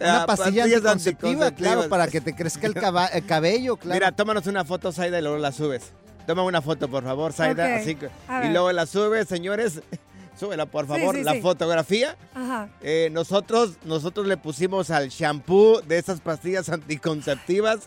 Una 0.00 0.22
ah, 0.22 0.26
pastilla 0.26 0.62
pastillas 0.62 0.76
anticonceptiva, 0.78 1.50
claro, 1.52 1.88
para 1.88 2.08
que 2.08 2.20
te 2.20 2.34
crezca 2.34 2.66
el, 2.66 2.74
caba- 2.74 3.06
el 3.08 3.26
cabello, 3.26 3.76
claro. 3.76 3.94
Mira, 3.94 4.12
tómanos 4.12 4.46
una 4.46 4.64
foto, 4.64 4.92
Saida, 4.92 5.18
y 5.18 5.22
luego 5.22 5.36
la 5.38 5.52
subes. 5.52 5.92
Toma 6.26 6.42
una 6.42 6.62
foto, 6.62 6.88
por 6.88 7.04
favor, 7.04 7.32
Saida. 7.32 7.76
Así 7.76 7.94
que- 7.96 8.08
y 8.44 8.48
luego 8.50 8.72
la 8.72 8.86
subes, 8.86 9.28
señores. 9.28 9.82
súbela 10.38 10.64
por 10.64 10.86
Sí, 10.86 10.88
favor, 10.88 11.16
sí, 11.16 11.22
la 11.22 11.32
sí. 11.32 11.42
fotografía. 11.42 12.16
Ajá. 12.34 12.70
Eh, 12.80 13.10
nosotros, 13.12 13.72
nosotros 13.84 14.26
le 14.26 14.38
pusimos 14.38 14.90
al 14.90 15.10
shampoo 15.10 15.82
de 15.82 15.98
esas 15.98 16.20
pastillas 16.22 16.70
anticonceptivas, 16.70 17.80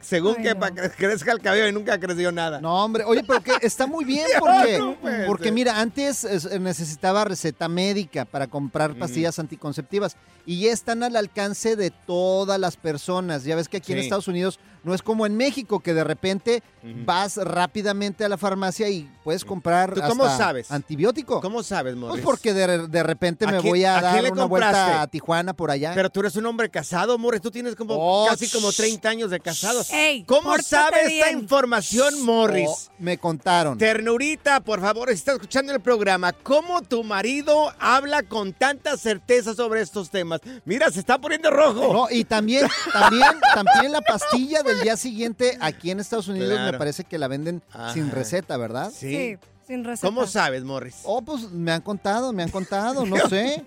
según 0.00 0.36
Ay, 0.38 0.42
que 0.42 0.54
no. 0.54 0.60
para 0.60 0.74
que 0.74 0.90
crezca 0.90 1.32
el 1.32 1.40
cabello 1.40 1.68
y 1.68 1.72
nunca 1.72 1.98
creció 1.98 2.32
nada. 2.32 2.60
No, 2.60 2.84
hombre, 2.84 3.04
oye, 3.04 3.22
pero 3.26 3.42
que 3.42 3.52
está 3.62 3.86
muy 3.86 4.04
bien 4.04 4.26
porque, 4.38 4.78
no 4.78 4.96
porque 5.26 5.52
mira, 5.52 5.80
antes 5.80 6.24
es, 6.24 6.60
necesitaba 6.60 7.24
receta 7.24 7.68
médica 7.68 8.24
para 8.24 8.46
comprar 8.46 8.94
pastillas 8.96 9.38
anticonceptivas 9.38 10.16
y 10.46 10.60
ya 10.60 10.72
están 10.72 11.02
al 11.02 11.16
alcance 11.16 11.76
de 11.76 11.90
todas 11.90 12.58
las 12.58 12.76
personas. 12.76 13.44
Ya 13.44 13.56
ves 13.56 13.68
que 13.68 13.78
aquí 13.78 13.92
en. 13.92 13.98
Estados 13.98 14.28
Unidos 14.28 14.58
no 14.88 14.94
es 14.94 15.02
como 15.02 15.26
en 15.26 15.36
México 15.36 15.80
que 15.80 15.94
de 15.94 16.02
repente 16.04 16.62
vas 17.04 17.36
rápidamente 17.36 18.24
a 18.24 18.28
la 18.28 18.38
farmacia 18.38 18.88
y 18.88 19.08
puedes 19.22 19.44
comprar 19.44 19.92
¿Tú 19.94 20.00
cómo 20.08 20.24
sabes? 20.26 20.70
antibiótico. 20.70 21.40
¿Cómo 21.40 21.62
sabes, 21.62 21.94
Pues 21.94 22.00
Morris? 22.08 22.24
porque 22.24 22.54
de, 22.54 22.88
de 22.88 23.02
repente 23.02 23.44
¿A 23.44 23.50
me 23.52 23.58
quién- 23.60 23.70
voy 23.72 23.84
a, 23.84 24.00
dar 24.00 24.20
una 24.20 24.30
compraste? 24.30 24.48
vuelta 24.48 25.02
a 25.02 25.06
Tijuana 25.06 25.52
por 25.52 25.70
allá. 25.70 25.92
Pero 25.94 26.10
tú 26.10 26.20
eres 26.20 26.34
un 26.36 26.46
hombre 26.46 26.70
casado, 26.70 27.18
Morris. 27.18 27.40
Tú 27.42 27.50
tienes 27.50 27.76
como 27.76 27.94
Oh, 27.98 28.26
casi 28.28 28.48
como 28.48 28.72
30 28.72 29.08
años 29.08 29.30
de 29.30 29.38
casado. 29.40 29.82
Ey, 29.92 30.24
¿Cómo 30.24 30.56
sabe 30.58 30.96
esta 31.00 31.08
bien. 31.08 31.38
información, 31.40 32.22
Morris? 32.24 32.68
Oh, 32.70 32.78
me 32.98 33.18
contaron. 33.18 33.76
Ternurita, 33.76 34.60
por 34.60 34.80
favor, 34.80 35.08
si 35.08 35.14
estás 35.14 35.34
escuchando 35.34 35.72
el 35.74 35.80
programa, 35.80 36.32
¿cómo 36.32 36.80
tu 36.82 37.04
marido 37.04 37.72
habla 37.78 38.22
con 38.22 38.52
tanta 38.52 38.96
certeza 38.96 39.54
sobre 39.54 39.80
estos 39.82 40.10
temas? 40.10 40.40
Mira, 40.64 40.90
se 40.90 41.00
está 41.00 41.18
poniendo 41.18 41.50
rojo. 41.50 41.92
No, 41.92 42.06
y 42.10 42.24
también, 42.24 42.66
también, 42.92 43.32
también 43.54 43.92
la 43.92 44.00
pastilla 44.00 44.62
del 44.62 44.77
día 44.82 44.96
siguiente 44.96 45.56
aquí 45.60 45.90
en 45.90 46.00
Estados 46.00 46.28
Unidos 46.28 46.50
Claro. 46.52 46.72
me 46.72 46.78
parece 46.78 47.04
que 47.04 47.18
la 47.18 47.28
venden 47.28 47.62
sin 47.94 48.10
receta, 48.10 48.56
¿verdad? 48.56 48.92
Sí, 48.94 49.36
sin 49.66 49.84
receta. 49.84 50.06
¿Cómo 50.08 50.26
sabes, 50.26 50.64
Morris? 50.64 50.96
Oh, 51.04 51.22
pues 51.22 51.50
me 51.50 51.72
han 51.72 51.82
contado, 51.82 52.32
me 52.32 52.42
han 52.42 52.50
contado, 52.50 53.04
no 53.06 53.16
sé. 53.28 53.62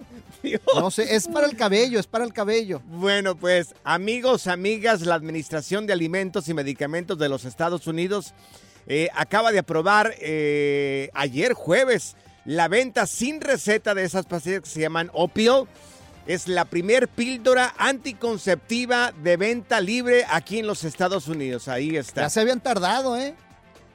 No 0.76 0.90
sé, 0.90 1.16
es 1.16 1.28
para 1.28 1.46
el 1.46 1.56
cabello, 1.56 2.00
es 2.00 2.08
para 2.08 2.26
el 2.26 2.34
cabello. 2.34 2.82
Bueno, 2.88 3.36
pues 3.36 3.76
amigos, 3.84 4.48
amigas, 4.48 5.02
la 5.02 5.14
Administración 5.14 5.86
de 5.86 5.94
Alimentos 5.94 6.48
y 6.50 6.56
Medicamentos 6.56 7.20
de 7.20 7.30
los 7.30 7.46
Estados 7.46 7.86
Unidos 7.86 8.34
eh, 8.88 9.10
acaba 9.14 9.52
de 9.52 9.60
aprobar 9.60 10.16
eh, 10.20 11.12
ayer 11.14 11.54
jueves 11.54 12.16
la 12.46 12.68
venta 12.68 13.06
sin 13.06 13.40
receta 13.40 13.94
de 13.94 14.04
esas 14.04 14.26
pastillas 14.26 14.62
que 14.62 14.70
se 14.70 14.80
llaman 14.82 15.12
Opio. 15.14 15.68
Es 16.32 16.48
la 16.48 16.64
primer 16.64 17.10
píldora 17.10 17.74
anticonceptiva 17.78 19.12
de 19.12 19.36
venta 19.36 19.82
libre 19.82 20.26
aquí 20.30 20.60
en 20.60 20.66
los 20.66 20.86
Estados 20.86 21.28
Unidos. 21.28 21.68
Ahí 21.68 21.98
está. 21.98 22.22
Ya 22.22 22.30
se 22.30 22.40
habían 22.40 22.62
tardado, 22.62 23.18
¿eh? 23.18 23.36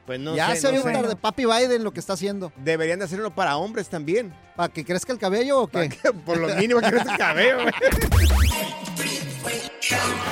Pues 0.04 0.20
no 0.20 0.36
ya 0.36 0.54
sé, 0.54 0.60
se 0.60 0.72
no 0.74 0.82
tardado. 0.82 1.16
Papi 1.16 1.46
Biden 1.46 1.82
lo 1.82 1.94
que 1.94 2.00
está 2.00 2.12
haciendo. 2.12 2.52
Deberían 2.58 2.98
de 2.98 3.06
hacerlo 3.06 3.34
para 3.34 3.56
hombres 3.56 3.88
también. 3.88 4.34
¿Para 4.54 4.70
que 4.70 4.84
crezca 4.84 5.14
el 5.14 5.18
cabello 5.18 5.62
o 5.62 5.66
qué? 5.66 5.88
Por 6.26 6.36
lo 6.36 6.54
mínimo 6.56 6.78
que 6.82 6.90
crezca 6.90 7.12
el 7.12 7.18
cabello. 7.18 7.58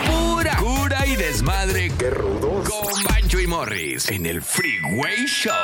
Pura 0.07 0.57
cura 0.59 1.07
y 1.07 1.17
desmadre. 1.17 1.91
Qué 1.99 2.11
rudos. 2.11 2.69
Con 2.69 3.03
Bancho 3.05 3.41
y 3.41 3.47
Morris 3.47 4.11
en 4.11 4.27
el 4.27 4.43
Freeway 4.43 5.25
Show. 5.25 5.55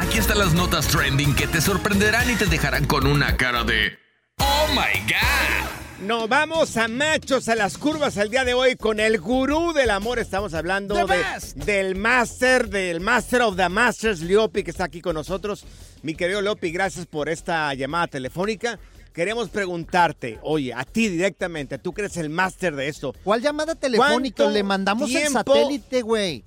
Aquí 0.00 0.18
están 0.18 0.40
las 0.40 0.54
notas 0.54 0.88
trending 0.88 1.36
que 1.36 1.46
te 1.46 1.60
sorprenderán 1.60 2.28
y 2.28 2.34
te 2.34 2.46
dejarán 2.46 2.84
con 2.84 3.06
una 3.06 3.36
cara 3.36 3.62
de 3.62 3.96
Oh 4.40 4.66
my 4.70 5.00
God. 5.06 5.83
Nos 6.00 6.28
vamos 6.28 6.76
a 6.76 6.88
machos 6.88 7.48
a 7.48 7.54
las 7.54 7.78
curvas 7.78 8.16
el 8.16 8.28
día 8.28 8.44
de 8.44 8.52
hoy 8.52 8.76
con 8.76 9.00
el 9.00 9.18
gurú 9.20 9.72
del 9.72 9.90
amor. 9.90 10.18
Estamos 10.18 10.52
hablando 10.52 10.94
de- 10.94 11.22
del 11.64 11.94
Master, 11.94 12.68
del 12.68 13.00
Master 13.00 13.42
of 13.42 13.56
the 13.56 13.68
Masters, 13.68 14.20
Liopi, 14.20 14.64
que 14.64 14.70
está 14.70 14.84
aquí 14.84 15.00
con 15.00 15.14
nosotros. 15.14 15.64
Mi 16.02 16.14
querido 16.14 16.42
Liopi, 16.42 16.72
gracias 16.72 17.06
por 17.06 17.28
esta 17.28 17.72
llamada 17.74 18.08
telefónica. 18.08 18.78
Queremos 19.14 19.48
preguntarte, 19.48 20.40
oye, 20.42 20.74
a 20.74 20.84
ti 20.84 21.08
directamente, 21.08 21.78
tú 21.78 21.92
crees 21.92 22.16
el 22.16 22.28
máster 22.28 22.74
de 22.74 22.88
esto. 22.88 23.14
¿Cuál 23.22 23.40
llamada 23.40 23.74
telefónica? 23.76 24.36
¿Cuánto 24.44 24.50
Le 24.52 24.62
mandamos 24.64 25.08
el 25.14 25.28
satélite, 25.28 26.02
güey. 26.02 26.44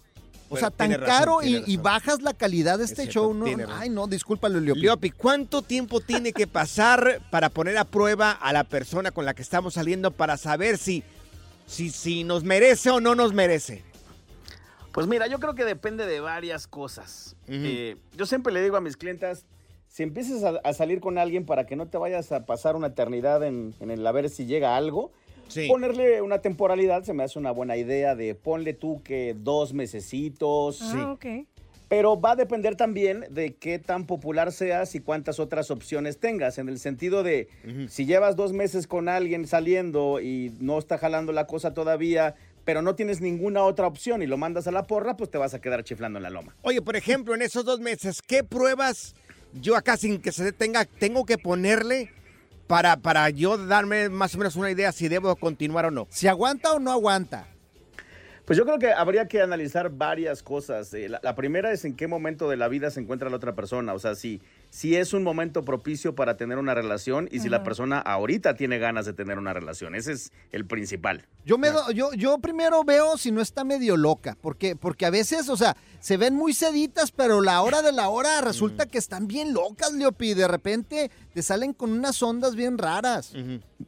O 0.49 0.57
sea, 0.57 0.71
tan 0.71 0.91
razón, 0.91 1.05
caro 1.05 1.39
y, 1.43 1.77
bajas 1.77 2.21
la 2.21 2.33
calidad 2.33 2.77
de 2.77 2.85
Es 2.85 2.91
este 2.91 3.03
cierto, 3.03 3.21
show, 3.21 3.33
¿no? 3.33 3.45
Ay, 3.73 3.89
no, 3.89 4.07
discúlpalo, 4.07 4.59
Liopi. 4.59 4.81
Liopi, 4.81 5.11
¿cuánto 5.11 5.61
tiempo 5.61 5.99
tiene 5.99 6.31
que 6.31 6.47
pasar 6.47 7.21
para 7.29 7.49
poner 7.49 7.77
a 7.77 7.83
prueba 7.83 8.31
a 8.31 8.53
la 8.53 8.63
persona 8.63 9.11
con 9.11 9.25
la 9.25 9.33
que 9.33 9.41
estamos 9.41 9.73
saliendo 9.73 10.11
para 10.11 10.37
saber 10.37 10.77
si, 10.77 11.03
si, 11.65 11.89
si 11.89 12.23
nos 12.23 12.43
merece 12.43 12.89
o 12.89 13.01
no 13.01 13.15
nos 13.15 13.33
merece? 13.33 13.83
Pues 14.93 15.05
mira, 15.05 15.27
yo 15.27 15.39
creo 15.39 15.53
que 15.53 15.65
depende 15.65 16.05
de 16.05 16.19
varias 16.21 16.65
cosas. 16.65 17.35
Eh, 17.47 17.97
yo 18.15 18.25
siempre 18.25 18.53
le 18.53 18.63
digo 18.63 18.77
a 18.77 18.81
mis 18.81 18.97
clientas, 18.97 19.45
si 19.87 20.03
empiezas 20.03 20.43
a, 20.43 20.59
a 20.63 20.73
salir 20.73 21.01
con 21.01 21.17
alguien 21.17 21.45
para 21.45 21.65
que 21.65 21.75
no 21.75 21.87
te 21.87 21.97
vayas 21.97 22.31
a 22.31 22.45
pasar 22.45 22.75
una 22.75 22.87
eternidad 22.87 23.43
en, 23.43 23.75
en 23.79 23.91
el 23.91 24.05
a 24.07 24.11
ver 24.11 24.29
si 24.29 24.45
llega 24.45 24.75
algo, 24.75 25.11
Sí. 25.47 25.67
ponerle 25.67 26.21
una 26.21 26.39
temporalidad 26.39 27.03
se 27.03 27.13
me 27.13 27.23
hace 27.23 27.39
una 27.39 27.51
buena 27.51 27.77
idea 27.77 28.15
de 28.15 28.35
ponle 28.35 28.73
tú 28.73 29.01
que 29.03 29.35
dos 29.37 29.73
mesecitos. 29.73 30.81
Ah, 30.81 31.11
ok. 31.11 31.25
Pero 31.87 32.19
va 32.19 32.31
a 32.31 32.35
depender 32.35 32.75
también 32.75 33.25
de 33.29 33.55
qué 33.55 33.79
tan 33.79 34.05
popular 34.05 34.51
seas 34.51 34.93
y 34.95 34.99
cuántas 34.99 35.39
otras 35.39 35.71
opciones 35.71 36.19
tengas. 36.19 36.57
En 36.57 36.67
el 36.67 36.79
sentido 36.79 37.23
de, 37.23 37.47
si 37.87 38.05
llevas 38.05 38.35
dos 38.35 38.51
meses 38.51 38.87
con 38.87 39.07
alguien 39.07 39.47
saliendo 39.47 40.19
y 40.19 40.51
no 40.59 40.79
está 40.79 40.97
jalando 40.97 41.31
la 41.31 41.47
cosa 41.47 41.73
todavía, 41.73 42.35
pero 42.65 42.81
no 42.81 42.95
tienes 42.95 43.21
ninguna 43.21 43.63
otra 43.63 43.87
opción 43.87 44.21
y 44.21 44.27
lo 44.27 44.35
mandas 44.35 44.67
a 44.67 44.71
la 44.71 44.85
porra, 44.85 45.15
pues 45.15 45.31
te 45.31 45.37
vas 45.37 45.53
a 45.53 45.61
quedar 45.61 45.85
chiflando 45.85 46.19
en 46.19 46.23
la 46.23 46.29
loma. 46.29 46.53
Oye, 46.63 46.81
por 46.81 46.97
ejemplo, 46.97 47.33
en 47.33 47.41
esos 47.41 47.63
dos 47.63 47.79
meses, 47.79 48.21
¿qué 48.21 48.43
pruebas 48.43 49.15
yo 49.53 49.77
acá 49.77 49.95
sin 49.95 50.19
que 50.19 50.33
se 50.33 50.51
tenga, 50.51 50.83
tengo 50.83 51.25
que 51.25 51.37
ponerle 51.37 52.11
para, 52.67 52.97
para 52.97 53.29
yo 53.29 53.57
darme 53.57 54.09
más 54.09 54.35
o 54.35 54.37
menos 54.37 54.55
una 54.55 54.69
idea 54.69 54.91
si 54.91 55.07
debo 55.07 55.35
continuar 55.35 55.85
o 55.85 55.91
no? 55.91 56.07
¿Si 56.09 56.27
aguanta 56.27 56.73
o 56.73 56.79
no 56.79 56.91
aguanta? 56.91 57.47
Pues 58.47 58.55
yo 58.57 58.63
creo 58.63 58.79
que 58.79 58.93
habría 58.93 59.27
que 59.27 59.41
analizar 59.41 59.89
varias 59.89 60.41
cosas. 60.41 60.93
Eh, 60.93 61.09
La, 61.09 61.19
la 61.21 61.35
primera 61.35 61.73
es 61.73 61.83
en 61.83 61.97
qué 61.97 62.07
momento 62.07 62.49
de 62.49 62.55
la 62.55 62.69
vida 62.69 62.89
se 62.91 63.01
encuentra 63.01 63.29
la 63.29 63.35
otra 63.35 63.55
persona. 63.55 63.93
O 63.93 63.99
sea, 63.99 64.15
si, 64.15 64.41
si 64.69 64.95
es 64.95 65.11
un 65.11 65.21
momento 65.21 65.65
propicio 65.65 66.15
para 66.15 66.37
tener 66.37 66.57
una 66.57 66.73
relación 66.73 67.27
y 67.29 67.41
si 67.41 67.49
la 67.49 67.63
persona 67.63 67.99
ahorita 67.99 68.55
tiene 68.55 68.79
ganas 68.79 69.05
de 69.05 69.11
tener 69.11 69.37
una 69.37 69.51
relación. 69.51 69.95
Ese 69.95 70.13
es 70.13 70.31
el 70.53 70.65
principal. 70.65 71.25
Yo, 71.43 71.57
me 71.57 71.71
do- 71.71 71.91
yo, 71.91 72.13
yo 72.13 72.37
primero 72.39 72.85
veo 72.85 73.17
si 73.17 73.31
no 73.31 73.41
está 73.41 73.65
medio 73.65 73.97
loca, 73.97 74.37
porque, 74.41 74.77
porque 74.77 75.05
a 75.05 75.09
veces, 75.09 75.49
o 75.49 75.57
sea, 75.57 75.75
se 75.99 76.15
ven 76.15 76.33
muy 76.33 76.53
seditas, 76.53 77.11
pero 77.11 77.41
la 77.41 77.61
hora 77.61 77.81
de 77.81 77.91
la 77.91 78.07
hora 78.07 78.39
resulta 78.45 78.85
que 78.85 78.97
están 78.97 79.27
bien 79.27 79.53
locas, 79.53 79.91
Leopi, 79.91 80.31
y 80.31 80.33
de 80.35 80.47
repente 80.47 81.11
te 81.33 81.41
salen 81.43 81.73
con 81.73 81.91
unas 81.91 82.23
ondas 82.23 82.55
bien 82.55 82.77
raras. 82.77 83.33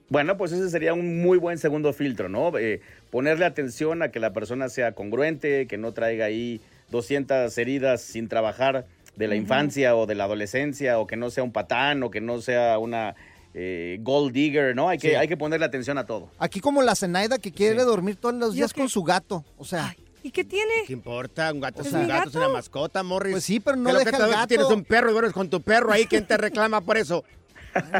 Bueno, 0.09 0.35
pues 0.37 0.51
ese 0.51 0.69
sería 0.69 0.93
un 0.93 1.21
muy 1.21 1.37
buen 1.37 1.57
segundo 1.57 1.93
filtro, 1.93 2.27
¿no? 2.29 2.57
Eh, 2.57 2.81
ponerle 3.09 3.45
atención 3.45 4.01
a 4.03 4.09
que 4.09 4.19
la 4.19 4.33
persona 4.33 4.69
sea 4.69 4.93
congruente, 4.93 5.67
que 5.67 5.77
no 5.77 5.93
traiga 5.93 6.25
ahí 6.25 6.61
200 6.91 7.57
heridas 7.57 8.01
sin 8.01 8.27
trabajar 8.27 8.85
de 9.15 9.27
la 9.27 9.35
infancia 9.35 9.95
o 9.95 10.05
de 10.05 10.15
la 10.15 10.23
adolescencia, 10.25 10.99
o 10.99 11.07
que 11.07 11.17
no 11.17 11.29
sea 11.29 11.43
un 11.43 11.51
patán, 11.51 12.03
o 12.03 12.09
que 12.11 12.21
no 12.21 12.41
sea 12.41 12.77
una 12.79 13.15
eh, 13.53 13.97
gold 14.01 14.31
digger, 14.31 14.75
¿no? 14.75 14.89
Hay 14.89 14.97
que, 14.99 15.09
Sí. 15.09 15.15
hay 15.15 15.27
que 15.27 15.35
ponerle 15.35 15.65
atención 15.65 15.97
a 15.97 16.05
todo. 16.05 16.29
Aquí 16.37 16.59
como 16.59 16.81
la 16.83 16.95
Zenaida 16.95 17.39
que 17.39 17.51
quiere 17.51 17.83
dormir 17.83 18.15
todos 18.15 18.35
los 18.35 18.53
días 18.53 18.73
con 18.73 18.87
su 18.89 19.03
gato, 19.03 19.43
o 19.57 19.65
sea... 19.65 19.95
¿Y 20.21 20.31
qué 20.31 20.43
tiene? 20.43 20.73
¿Qué 20.85 20.91
importa? 20.93 21.51
Un 21.53 21.61
gato 21.61 21.81
es 21.81 21.87
Es 21.87 21.93
un 21.93 22.01
mi 22.01 22.07
gato, 22.07 22.29
es 22.29 22.35
una 22.35 22.49
mascota, 22.49 23.01
Morris. 23.03 23.31
Pues 23.31 23.43
sí, 23.45 23.61
pero 23.61 23.77
no 23.77 23.85
¿Qué 23.85 23.89
es 23.89 23.93
lo 23.93 23.99
deja 23.99 24.17
que 24.17 24.23
el 24.23 24.29
gato. 24.29 24.47
Tienes 24.47 24.67
un 24.67 24.83
perro 24.83 25.09
y 25.09 25.13
duermes 25.13 25.31
con 25.31 25.49
tu 25.49 25.61
perro 25.61 25.93
ahí. 25.93 26.05
¿Quién 26.07 26.25
te 26.27 26.35
reclama 26.37 26.81
por 26.81 26.97
eso? 26.97 27.23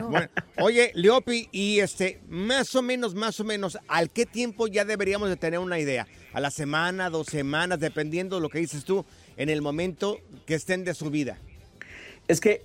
Bueno, 0.10 0.28
oye, 0.58 0.92
Leopi, 0.96 1.50
y 1.52 1.80
este, 1.80 2.20
más 2.28 2.76
o 2.76 2.82
menos, 2.82 3.16
más 3.16 3.40
o 3.40 3.44
menos, 3.44 3.78
¿al 3.88 4.10
qué 4.10 4.26
tiempo 4.26 4.68
ya 4.68 4.86
deberíamos 4.86 5.30
de 5.30 5.36
tener 5.36 5.60
una 5.60 5.80
idea? 5.80 6.08
¿A 6.34 6.40
la 6.40 6.52
semana, 6.52 7.10
dos 7.10 7.28
semanas, 7.28 7.80
dependiendo 7.80 8.38
de 8.38 8.42
lo 8.42 8.50
que 8.50 8.60
dices 8.60 8.84
tú, 8.84 9.06
en 9.38 9.50
el 9.50 9.62
momento 9.62 10.20
que 10.46 10.56
estén 10.56 10.84
de 10.84 10.94
su 10.94 11.10
vida? 11.10 11.38
Es 12.28 12.40
que 12.40 12.64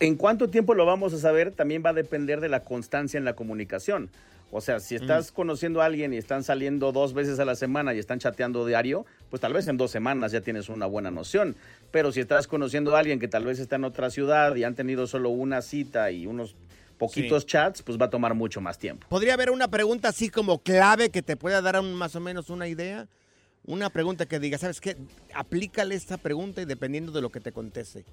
en 0.00 0.16
cuánto 0.16 0.48
tiempo 0.48 0.74
lo 0.74 0.86
vamos 0.86 1.12
a 1.12 1.18
saber 1.18 1.52
también 1.52 1.82
va 1.84 1.90
a 1.90 1.94
depender 1.94 2.40
de 2.40 2.48
la 2.48 2.62
constancia 2.64 3.18
en 3.18 3.24
la 3.24 3.34
comunicación. 3.34 4.10
O 4.50 4.60
sea, 4.60 4.80
si 4.80 4.94
estás 4.94 5.32
conociendo 5.32 5.80
a 5.80 5.86
alguien 5.86 6.12
y 6.12 6.18
están 6.18 6.44
saliendo 6.44 6.92
dos 6.92 7.14
veces 7.14 7.38
a 7.38 7.46
la 7.46 7.56
semana 7.56 7.94
y 7.94 7.98
están 7.98 8.18
chateando 8.18 8.66
diario, 8.66 9.06
pues 9.32 9.40
tal 9.40 9.54
vez 9.54 9.66
en 9.66 9.78
dos 9.78 9.90
semanas 9.90 10.30
ya 10.30 10.42
tienes 10.42 10.68
una 10.68 10.84
buena 10.84 11.10
noción. 11.10 11.56
Pero 11.90 12.12
si 12.12 12.20
estás 12.20 12.46
conociendo 12.46 12.94
a 12.94 12.98
alguien 12.98 13.18
que 13.18 13.28
tal 13.28 13.46
vez 13.46 13.58
está 13.60 13.76
en 13.76 13.84
otra 13.84 14.10
ciudad 14.10 14.54
y 14.56 14.64
han 14.64 14.74
tenido 14.74 15.06
solo 15.06 15.30
una 15.30 15.62
cita 15.62 16.10
y 16.10 16.26
unos 16.26 16.54
poquitos 16.98 17.44
Sí. 17.44 17.48
chats, 17.48 17.80
pues 17.80 17.98
va 17.98 18.04
a 18.06 18.10
tomar 18.10 18.34
mucho 18.34 18.60
más 18.60 18.78
tiempo. 18.78 19.06
¿Podría 19.08 19.32
haber 19.32 19.50
una 19.50 19.68
pregunta 19.68 20.08
así 20.10 20.28
como 20.28 20.58
clave 20.58 21.08
que 21.08 21.22
te 21.22 21.38
pueda 21.38 21.62
dar 21.62 21.80
un- 21.80 21.94
más 21.94 22.14
o 22.14 22.20
menos 22.20 22.50
una 22.50 22.68
idea? 22.68 23.08
Una 23.64 23.88
pregunta 23.88 24.26
que 24.26 24.38
diga, 24.38 24.58
¿sabes 24.58 24.82
qué? 24.82 24.98
Aplícale 25.32 25.94
esta 25.94 26.18
pregunta 26.18 26.60
y 26.60 26.66
dependiendo 26.66 27.10
de 27.10 27.22
lo 27.22 27.30
que 27.32 27.40
te 27.40 27.52
conteste. 27.52 28.04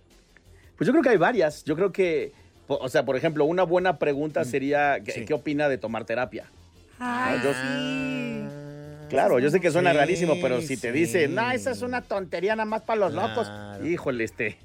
Pues 0.77 0.86
yo 0.88 0.93
creo 0.93 1.03
que 1.03 1.10
hay 1.10 1.17
varias. 1.17 1.65
Yo 1.65 1.75
creo 1.75 1.91
que, 1.91 2.32
o 2.69 2.88
sea, 2.88 3.03
por 3.03 3.17
ejemplo, 3.17 3.43
una 3.43 3.63
buena 3.63 3.99
pregunta 3.99 4.43
Mm. 4.43 4.45
sería, 4.45 4.99
¿qué, 5.03 5.25
qué 5.25 5.34
opina 5.34 5.67
de 5.67 5.77
tomar 5.77 6.05
terapia? 6.05 6.45
Ay, 6.97 7.39
Yo- 7.43 7.51
sí. 7.51 8.38
Claro, 9.09 9.39
yo 9.39 9.49
sé 9.49 9.59
que 9.59 9.71
suena 9.71 9.91
Sí, 9.91 9.97
rarísimo, 9.97 10.35
pero 10.41 10.61
si 10.61 10.77
te 10.77 10.91
sí. 10.91 10.99
dice, 10.99 11.27
no, 11.27 11.49
esa 11.51 11.71
es 11.71 11.81
una 11.81 12.01
tontería 12.01 12.55
nada 12.55 12.65
más 12.65 12.81
para 12.83 12.99
los 12.99 13.13
locos. 13.13 13.47
Híjole, 13.83 14.23
este, 14.23 14.57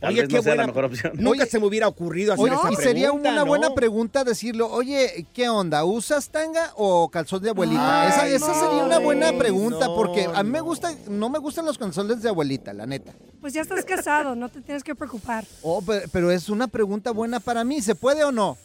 Tal 0.00 0.10
Oye, 0.12 0.20
vez 0.20 0.28
qué 0.28 0.36
no 0.36 0.42
sea 0.42 0.54
la 0.54 0.62
buena- 0.62 0.66
mejor 0.68 0.84
opción. 0.84 1.12
Nunca 1.16 1.46
se 1.46 1.58
me 1.58 1.66
hubiera 1.66 1.88
ocurrido 1.88 2.32
hacer 2.34 2.44
Oye, 2.44 2.54
esa 2.54 2.70
y 2.72 2.76
sería 2.76 3.10
una 3.12 3.32
¿no? 3.32 3.46
buena 3.46 3.74
pregunta 3.74 4.22
decirlo, 4.22 4.70
oye, 4.70 5.26
¿qué 5.32 5.48
onda? 5.48 5.84
¿Usas 5.84 6.28
tanga 6.28 6.70
o 6.76 7.08
calzón 7.10 7.42
de 7.42 7.50
abuelita? 7.50 8.02
Ay, 8.02 8.08
esa 8.10 8.28
esa 8.28 8.48
no, 8.48 8.54
sería 8.68 8.84
una 8.84 8.98
buena 8.98 9.32
pregunta 9.36 9.86
no, 9.86 9.94
porque 9.96 10.28
a 10.32 10.42
mí 10.44 10.50
me 10.50 10.60
gusta, 10.60 10.92
no 11.08 11.30
me 11.30 11.38
gustan 11.40 11.64
los 11.64 11.78
calzones 11.78 12.22
de 12.22 12.28
abuelita, 12.28 12.72
la 12.74 12.86
neta. 12.86 13.12
Pues 13.40 13.54
ya 13.54 13.62
estás 13.62 13.84
casado, 13.84 14.36
no 14.36 14.48
te 14.50 14.60
tienes 14.60 14.84
que 14.84 14.94
preocupar. 14.94 15.44
Oh, 15.62 15.82
pe- 15.82 16.04
pero, 16.12 16.30
es 16.30 16.48
una 16.48 16.68
pregunta 16.68 17.10
buena 17.10 17.40
para 17.40 17.64
mí, 17.64 17.80
¿se 17.80 17.94
puede 17.96 18.22
o 18.22 18.30
no? 18.30 18.56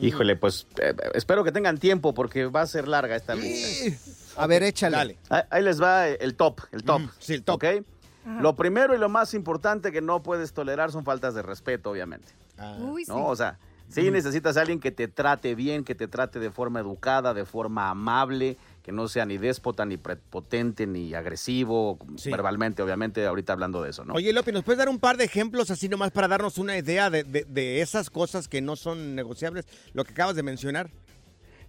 Híjole, 0.01 0.37
pues 0.37 0.67
eh, 0.81 0.95
espero 1.15 1.45
que 1.45 1.53
tengan 1.53 1.79
tiempo 1.79 2.15
porque 2.15 2.47
va 2.47 2.63
a 2.63 2.67
ser 2.67 2.89
larga 2.89 3.17
esta 3.17 3.35
lista. 3.35 3.97
A 4.37 4.47
ver, 4.47 4.63
échale. 4.63 5.19
Ahí, 5.29 5.43
ahí 5.51 5.63
les 5.63 5.83
va 5.83 6.09
el 6.09 6.37
top, 6.37 6.61
el 6.73 6.85
top. 6.85 7.03
Sí, 7.19 7.35
el 7.35 7.43
top. 7.43 7.63
Lo 8.41 8.55
primero 8.55 8.95
y 8.95 8.99
lo 8.99 9.09
más 9.09 9.35
importante 9.35 9.93
que 9.93 10.01
no 10.01 10.23
puedes 10.23 10.53
tolerar 10.53 10.93
son 10.93 11.05
faltas 11.05 11.35
de 11.35 11.43
respeto, 11.43 11.91
obviamente. 11.91 12.29
Uy, 12.79 13.05
sí. 13.05 13.11
¿No? 13.11 13.27
O 13.27 13.35
sea, 13.37 13.59
sí 13.89 14.11
necesitas 14.11 14.57
a 14.57 14.61
alguien 14.61 14.79
que 14.79 14.91
te 14.91 15.09
trate 15.09 15.55
bien, 15.55 15.85
que 15.85 15.95
te 15.95 16.07
trate 16.07 16.39
de 16.39 16.51
forma 16.51 16.81
educada, 16.81 17.35
de 17.35 17.45
forma 17.45 17.91
amable, 17.91 18.57
que 18.83 18.93
no 18.93 19.09
sea 19.09 19.27
ni 19.27 19.37
déspota, 19.39 19.85
ni 19.85 19.97
prepotente, 19.97 20.87
ni 20.87 21.13
agresivo, 21.15 21.99
verbalmente, 22.31 22.83
obviamente, 22.83 23.27
ahorita 23.27 23.53
hablando 23.53 23.83
de 23.83 23.91
eso, 23.91 24.05
¿no? 24.05 24.15
Oye, 24.15 24.33
Leopi, 24.33 24.53
¿nos 24.53 24.65
puedes 24.65 24.79
dar 24.79 24.89
un 24.89 24.99
par 24.99 25.17
de 25.17 25.25
ejemplos 25.25 25.71
así 25.71 25.89
nomás 25.89 26.11
para 26.13 26.29
darnos 26.29 26.59
una 26.59 26.77
idea 26.79 27.11
de, 27.11 27.25
de- 27.25 27.45
de 27.45 27.81
esas 27.83 28.09
cosas 28.11 28.49
que 28.49 28.61
no 28.61 28.77
son 28.77 29.15
negociables? 29.15 29.67
Lo 29.93 30.05
que 30.05 30.13
acabas 30.13 30.37
de 30.37 30.43
mencionar. 30.43 30.91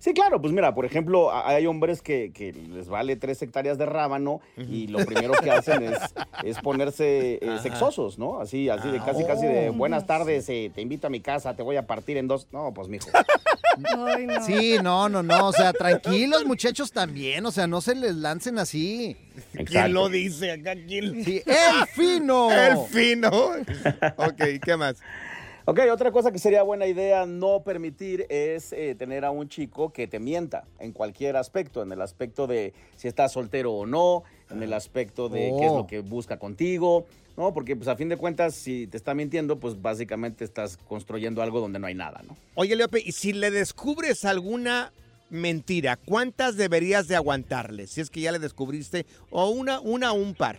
Sí, 0.02 0.16
claro, 0.16 0.42
pues 0.42 0.52
mira, 0.52 0.74
por 0.74 0.84
ejemplo, 0.84 1.30
hay 1.32 1.68
hombres 1.68 2.02
que, 2.02 2.32
que 2.34 2.54
les 2.54 2.90
vale 2.90 3.18
tres 3.18 3.40
hectáreas 3.44 3.78
de 3.78 3.86
rábano 3.86 4.42
y 4.58 4.88
lo 4.88 5.06
primero 5.06 5.34
que 5.34 5.52
hacen 5.52 5.84
es, 5.84 6.00
es 6.44 6.58
ponerse 6.58 7.36
eh, 7.36 7.60
sexosos, 7.62 8.18
¿no? 8.18 8.40
Así, 8.40 8.68
así 8.68 8.90
de 8.90 8.98
casi, 8.98 9.24
casi 9.26 9.46
de 9.46 9.70
buenas 9.70 10.08
tardes, 10.08 10.50
eh, 10.50 10.72
te 10.74 10.82
invito 10.82 11.06
a 11.06 11.12
mi 11.12 11.22
casa, 11.22 11.56
te 11.56 11.62
voy 11.62 11.76
a 11.76 11.86
partir 11.86 12.18
en 12.18 12.28
dos. 12.28 12.48
No, 12.52 12.74
pues 12.74 12.88
mijo. 12.88 13.12
Ay, 13.96 14.26
no. 14.26 14.44
Sí, 14.44 14.78
no, 14.82 15.08
no, 15.08 15.22
no, 15.22 15.50
o 15.50 15.54
sea, 15.54 15.72
tranquilos 15.72 16.46
muchachos 16.46 16.92
también, 16.92 17.46
o 17.46 17.52
sea, 17.52 17.68
no 17.68 17.80
se 17.80 17.94
les 17.94 18.16
lancen 18.16 18.58
así. 18.58 19.16
¿Quién 19.68 19.94
lo 19.94 20.10
dice 20.10 20.52
acá? 20.52 20.74
¿Quién? 20.74 21.24
Sí, 21.24 21.44
el 21.46 21.88
fino. 21.94 22.50
El 22.52 22.80
fino. 22.88 23.30
ok, 24.18 24.44
¿qué 24.64 24.76
más? 24.78 24.98
Ok, 25.65 25.80
otra 25.91 26.12
cosa 26.12 26.32
que 26.32 26.39
sería 26.39 26.63
buena 26.63 26.88
idea 26.88 27.26
no 27.28 27.62
permitir 27.63 28.26
es 28.30 28.74
eh, 28.74 28.95
tener 28.95 29.24
a 29.24 29.32
un 29.32 29.47
chico 29.47 29.93
que 29.93 30.08
te 30.08 30.19
mienta 30.19 30.63
en 30.80 30.91
cualquier 30.91 31.38
aspecto, 31.38 31.84
en 31.84 31.91
el 31.91 32.02
aspecto 32.02 32.47
de 32.47 32.74
si 32.95 33.08
estás 33.08 33.34
soltero 33.34 33.71
o 33.74 33.86
no, 33.86 34.24
en 34.50 34.63
el 34.63 34.74
aspecto 34.74 35.30
de 35.30 35.54
qué 35.60 35.65
es 35.65 35.71
Oh. 35.71 35.78
lo 35.78 35.88
que 35.88 36.00
busca 36.00 36.38
contigo, 36.39 37.06
¿no? 37.38 37.54
Porque 37.54 37.76
pues 37.76 37.88
a 37.88 37.95
fin 37.95 38.10
de 38.10 38.17
cuentas 38.17 38.56
si 38.56 38.88
te 38.88 38.97
está 38.97 39.13
mintiendo, 39.13 39.60
pues 39.60 39.80
básicamente 39.80 40.43
estás 40.43 40.78
construyendo 40.78 41.43
algo 41.43 41.60
donde 41.60 41.78
no 41.78 41.86
hay 41.86 41.95
nada, 41.95 42.24
¿no? 42.28 42.36
Oye, 42.56 42.76
Leopi, 42.76 43.04
y 43.06 43.12
si 43.12 43.32
le 43.32 43.52
descubres 43.52 44.26
alguna 44.26 44.91
mentira, 45.30 45.95
¿cuántas 45.95 46.58
deberías 46.58 47.08
de 47.08 47.15
aguantarle? 47.15 47.86
Si 47.86 48.02
es 48.02 48.10
que 48.10 48.21
ya 48.21 48.32
le 48.32 48.39
descubriste, 48.39 49.06
o 49.30 49.50
una, 49.50 49.80
una 49.80 50.12
o 50.12 50.15
un 50.15 50.34
par. 50.34 50.58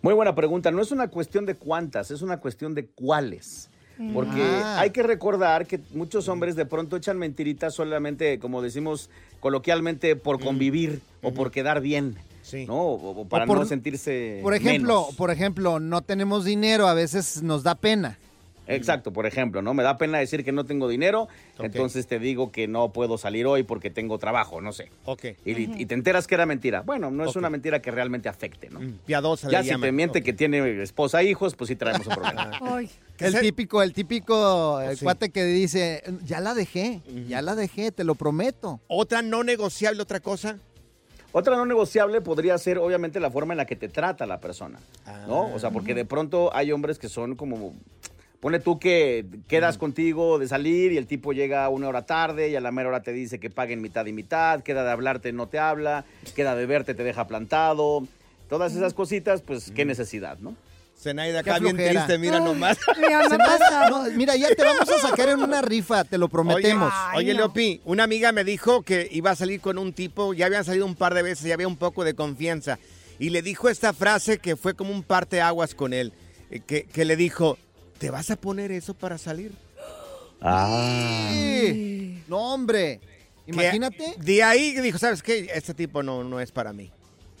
Muy 0.00 0.14
buena 0.14 0.34
pregunta. 0.34 0.70
No 0.70 0.80
es 0.82 0.90
una 0.90 1.08
cuestión 1.08 1.44
de 1.44 1.54
cuántas, 1.54 2.10
es 2.10 2.22
una 2.22 2.40
cuestión 2.40 2.74
de 2.74 2.86
cuáles. 2.86 3.70
Porque 4.12 4.42
Ah. 4.42 4.80
hay 4.80 4.90
que 4.90 5.02
recordar 5.02 5.66
que 5.66 5.80
muchos 5.92 6.28
hombres 6.28 6.56
de 6.56 6.66
pronto 6.66 6.96
echan 6.96 7.18
mentiritas 7.18 7.74
solamente, 7.74 8.38
como 8.38 8.60
decimos 8.62 9.08
coloquialmente, 9.40 10.16
por 10.16 10.40
convivir 10.40 11.00
o 11.22 11.32
por 11.32 11.50
quedar 11.50 11.80
bien. 11.80 12.16
Sí. 12.42 12.66
¿no? 12.66 12.74
O, 12.82 13.20
o 13.22 13.28
para 13.28 13.44
O 13.44 13.46
por- 13.46 13.58
no 13.60 13.64
sentirse. 13.64 14.40
Por 14.42 14.54
ejemplo, 14.54 15.02
menos. 15.02 15.16
por 15.16 15.30
ejemplo, 15.30 15.80
no 15.80 16.02
tenemos 16.02 16.44
dinero, 16.44 16.86
a 16.88 16.94
veces 16.94 17.42
nos 17.42 17.62
da 17.62 17.74
pena. 17.74 18.18
Exacto, 18.66 19.12
por 19.12 19.26
ejemplo, 19.26 19.62
¿no? 19.62 19.74
Me 19.74 19.82
da 19.82 19.98
pena 19.98 20.18
decir 20.18 20.44
que 20.44 20.52
no 20.52 20.64
tengo 20.64 20.88
dinero, 20.88 21.28
entonces 21.58 22.06
te 22.06 22.18
digo 22.18 22.50
que 22.50 22.66
no 22.68 22.92
puedo 22.92 23.18
salir 23.18 23.46
hoy 23.46 23.62
porque 23.62 23.90
tengo 23.90 24.18
trabajo, 24.18 24.60
no 24.60 24.72
sé. 24.72 24.90
Ok. 25.04 25.24
Y, 25.44 25.82
y 25.82 25.86
te 25.86 25.94
enteras 25.94 26.26
que 26.26 26.34
era 26.34 26.46
mentira. 26.46 26.80
Bueno, 26.82 27.10
no 27.10 27.24
es 27.28 27.36
una 27.36 27.50
mentira 27.50 27.80
que 27.82 27.90
realmente 27.90 28.28
afecte, 28.28 28.70
¿no? 28.70 28.80
Piadosa 29.06 29.50
Ya 29.50 29.58
le 29.58 29.64
si 29.64 29.70
llaman. 29.70 29.88
te 29.88 29.92
miente 29.92 30.22
que 30.22 30.32
tiene 30.32 30.82
esposa 30.82 31.20
e 31.22 31.26
hijos, 31.26 31.54
pues 31.54 31.68
sí 31.68 31.76
traemos 31.76 32.06
un 32.06 32.14
problema. 32.14 32.50
Ay. 32.62 32.90
¿Qué 33.16 33.26
El 33.26 33.40
típico, 33.40 33.82
el 33.82 33.92
típico 33.92 34.80
eh, 34.80 34.96
Sí. 34.96 35.04
cuate 35.04 35.30
que 35.30 35.44
dice, 35.44 36.02
ya 36.24 36.40
la 36.40 36.54
dejé, 36.54 37.00
ya 37.28 37.42
la 37.42 37.54
dejé, 37.54 37.92
te 37.92 38.02
lo 38.04 38.14
prometo. 38.14 38.80
¿Otra 38.88 39.22
no 39.22 39.44
negociable, 39.44 40.02
otra 40.02 40.20
cosa? 40.20 40.58
Otra 41.32 41.56
no 41.56 41.66
negociable 41.66 42.20
podría 42.20 42.56
ser, 42.58 42.78
obviamente, 42.78 43.18
la 43.18 43.28
forma 43.30 43.54
en 43.54 43.58
la 43.58 43.66
que 43.66 43.74
te 43.76 43.88
trata 43.88 44.24
la 44.24 44.38
persona, 44.40 44.78
¿no? 45.26 45.52
O 45.52 45.58
sea, 45.58 45.70
porque 45.70 45.92
de 45.94 46.04
pronto 46.04 46.54
hay 46.54 46.70
hombres 46.72 46.98
que 46.98 47.08
son 47.08 47.34
como... 47.34 47.74
Pone 48.44 48.60
tú 48.60 48.78
que 48.78 49.24
quedas 49.48 49.78
contigo 49.78 50.38
de 50.38 50.46
salir 50.46 50.92
y 50.92 50.98
el 50.98 51.06
tipo 51.06 51.32
llega 51.32 51.66
una 51.70 51.88
hora 51.88 52.04
tarde 52.04 52.50
y 52.50 52.56
a 52.56 52.60
la 52.60 52.72
mera 52.72 52.90
hora 52.90 53.02
te 53.02 53.10
dice 53.10 53.40
que 53.40 53.48
paguen 53.48 53.80
mitad 53.80 54.04
y 54.04 54.12
mitad, 54.12 54.62
queda 54.62 54.84
de 54.84 54.90
hablarte, 54.90 55.32
no 55.32 55.48
te 55.48 55.58
habla, 55.58 56.04
queda 56.36 56.54
de 56.54 56.66
verte, 56.66 56.92
te 56.92 57.04
deja 57.04 57.26
plantado. 57.26 58.06
Todas 58.50 58.76
esas 58.76 58.92
cositas, 58.92 59.40
pues, 59.40 59.72
qué 59.74 59.86
necesidad, 59.86 60.36
¿no? 60.40 60.54
Zenaida 61.00 61.40
acá 61.40 61.58
bien 61.58 61.74
triste, 61.74 62.18
mira 62.18 62.36
Ay, 62.36 62.44
nomás. 62.44 62.76
no, 63.88 64.04
mira, 64.14 64.36
ya 64.36 64.54
te 64.54 64.62
vamos 64.62 64.90
a 64.90 64.98
sacar 64.98 65.30
en 65.30 65.42
una 65.42 65.62
rifa, 65.62 66.04
te 66.04 66.18
lo 66.18 66.28
prometemos. 66.28 66.92
Oye, 67.14 67.20
oye, 67.20 67.32
no. 67.32 67.38
Leopi, 67.38 67.80
una 67.86 68.04
amiga 68.04 68.30
me 68.32 68.44
dijo 68.44 68.82
que 68.82 69.08
iba 69.10 69.30
a 69.30 69.36
salir 69.36 69.62
con 69.62 69.78
un 69.78 69.94
tipo, 69.94 70.34
ya 70.34 70.44
habían 70.44 70.66
salido 70.66 70.84
un 70.84 70.96
par 70.96 71.14
de 71.14 71.22
veces, 71.22 71.46
ya 71.46 71.54
había 71.54 71.66
un 71.66 71.78
poco 71.78 72.04
de 72.04 72.12
confianza. 72.12 72.78
Y 73.18 73.30
le 73.30 73.40
dijo 73.40 73.70
esta 73.70 73.94
frase 73.94 74.36
que 74.36 74.54
fue 74.56 74.74
como 74.74 74.92
un 74.92 75.02
parteaguas 75.02 75.74
con 75.74 75.94
él, 75.94 76.12
eh, 76.50 76.60
que, 76.60 76.82
que 76.84 77.06
le 77.06 77.16
dijo, 77.16 77.56
¿te 77.98 78.10
vas 78.10 78.30
a 78.30 78.36
poner 78.36 78.72
eso 78.72 78.94
para 78.94 79.18
salir? 79.18 79.52
Sí. 81.32 82.22
No, 82.28 82.54
hombre. 82.54 83.00
Imagínate. 83.46 84.14
De 84.18 84.42
ahí 84.42 84.72
dijo, 84.80 84.98
¿sabes 84.98 85.22
qué? 85.22 85.50
Este 85.54 85.74
tipo 85.74 86.02
no, 86.02 86.24
no 86.24 86.40
es 86.40 86.50
para 86.50 86.72
mí. 86.72 86.90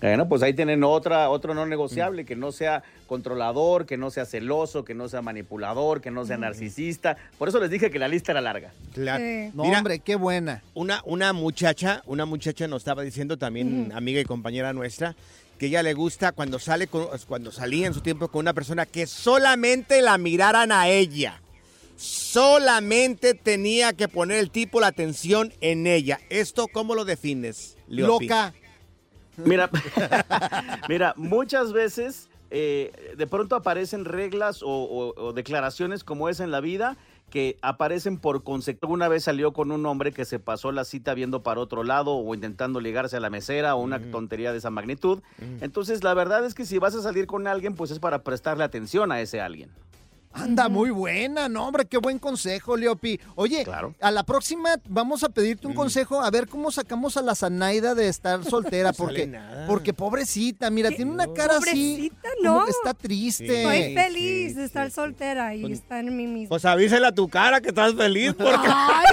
Bueno, 0.00 0.28
pues 0.28 0.42
ahí 0.42 0.52
tienen 0.52 0.84
otra, 0.84 1.30
otro 1.30 1.54
no 1.54 1.64
negociable, 1.64 2.26
que 2.26 2.36
no 2.36 2.52
sea 2.52 2.82
controlador, 3.06 3.86
que 3.86 3.96
no 3.96 4.10
sea 4.10 4.26
celoso, 4.26 4.84
que 4.84 4.92
no 4.92 5.08
sea 5.08 5.22
manipulador, 5.22 6.02
que 6.02 6.10
no 6.10 6.26
sea 6.26 6.36
narcisista. 6.36 7.16
Por 7.38 7.48
eso 7.48 7.58
les 7.58 7.70
dije 7.70 7.90
que 7.90 7.98
la 7.98 8.08
lista 8.08 8.32
era 8.32 8.42
larga. 8.42 8.72
Claro. 8.92 9.24
No, 9.54 9.64
Mira, 9.64 9.78
hombre, 9.78 10.00
qué 10.00 10.16
buena. 10.16 10.62
Una, 10.74 11.00
una 11.06 11.32
muchacha, 11.32 12.02
una 12.04 12.26
muchacha 12.26 12.68
nos 12.68 12.82
estaba 12.82 13.02
diciendo 13.02 13.38
también, 13.38 13.92
amiga 13.94 14.20
y 14.20 14.24
compañera 14.24 14.74
nuestra, 14.74 15.16
que 15.58 15.66
ella 15.66 15.82
le 15.82 15.94
gusta 15.94 16.32
cuando 16.32 16.58
sale 16.58 16.86
con- 16.86 17.08
cuando 17.28 17.52
salía 17.52 17.86
en 17.86 17.94
su 17.94 18.00
tiempo 18.00 18.28
con 18.28 18.40
una 18.40 18.52
persona 18.54 18.86
que 18.86 19.06
solamente 19.06 20.02
la 20.02 20.18
miraran 20.18 20.72
a 20.72 20.88
ella. 20.88 21.40
Solamente 21.96 23.34
tenía 23.34 23.92
que 23.92 24.08
poner 24.08 24.38
el 24.38 24.50
tipo 24.50 24.80
la 24.80 24.88
atención 24.88 25.52
en 25.60 25.86
ella. 25.86 26.18
¿Esto 26.28 26.66
cómo 26.66 26.94
lo 26.94 27.04
defines? 27.04 27.76
Leopi? 27.86 28.26
Mira, 29.36 29.70
mira, 30.88 31.14
muchas 31.16 31.72
veces 31.72 32.28
eh, 32.50 33.14
de 33.16 33.26
pronto 33.26 33.56
aparecen 33.56 34.04
reglas 34.04 34.62
o, 34.62 34.68
o- 34.68 35.14
o 35.20 35.32
declaraciones 35.32 36.04
como 36.04 36.28
esa 36.28 36.44
en 36.44 36.50
la 36.50 36.60
vida 36.60 36.96
que 37.30 37.58
aparecen 37.62 38.18
por 38.18 38.44
consecuencia. 38.44 38.94
Una 38.94 39.08
vez 39.08 39.24
salió 39.24 39.52
con 39.52 39.72
un 39.72 39.84
hombre 39.86 40.12
que 40.12 40.24
se 40.24 40.38
pasó 40.38 40.70
la 40.72 40.84
cita 40.84 41.14
viendo 41.14 41.42
para 41.42 41.60
otro 41.60 41.82
lado 41.82 42.14
o 42.14 42.34
intentando 42.34 42.80
ligarse 42.80 43.16
a 43.16 43.20
la 43.20 43.30
mesera 43.30 43.74
o 43.74 43.82
una 43.82 44.00
tontería 44.10 44.52
de 44.52 44.58
esa 44.58 44.70
magnitud. 44.70 45.20
Entonces, 45.60 46.04
la 46.04 46.14
verdad 46.14 46.44
es 46.44 46.54
que 46.54 46.64
si 46.64 46.78
vas 46.78 46.94
a 46.94 47.02
salir 47.02 47.26
con 47.26 47.46
alguien, 47.46 47.74
pues 47.74 47.90
es 47.90 47.98
para 47.98 48.22
prestarle 48.22 48.64
atención 48.64 49.10
a 49.10 49.20
ese 49.20 49.40
alguien. 49.40 49.70
Anda, 50.36 50.68
muy 50.68 50.90
buena, 50.90 51.48
no, 51.48 51.64
hombre, 51.68 51.84
qué 51.86 51.96
buen 51.98 52.18
consejo, 52.18 52.76
Leopi. 52.76 53.20
Oye, 53.36 53.64
a 54.00 54.10
la 54.10 54.24
próxima 54.24 54.70
vamos 54.88 55.22
a 55.22 55.28
pedirte 55.28 55.68
un 55.68 55.74
consejo, 55.74 56.20
a 56.20 56.30
ver 56.30 56.48
cómo 56.48 56.72
sacamos 56.72 57.16
a 57.16 57.22
la 57.22 57.36
Zanaida 57.36 57.94
de 57.94 58.08
estar 58.08 58.44
soltera, 58.50 58.88
No 58.88 58.94
sale 58.94 59.06
porque, 59.08 59.26
nada. 59.28 59.66
porque 59.68 59.94
pobrecita, 59.94 60.70
mira, 60.70 60.90
tiene 60.90 61.12
una 61.12 61.32
cara 61.32 61.58
así, 61.58 62.10
Pobrecita, 62.10 62.28
como 62.42 62.60
no. 62.60 62.66
está 62.66 62.94
triste. 62.94 63.62
Estoy 63.62 63.94
feliz 63.94 64.56
de 64.56 64.64
estar 64.64 64.90
soltera 64.90 65.54
y 65.54 65.70
estar 65.70 66.00
en 66.04 66.16
mí 66.16 66.26
misma. 66.26 66.48
Pues 66.48 66.64
avísale 66.64 67.06
a 67.06 67.12
tu 67.12 67.28
cara 67.28 67.60
que 67.60 67.68
estás 67.68 67.94
feliz 67.94 68.34
porque... 68.36 68.66
¡Ay, 68.68 69.04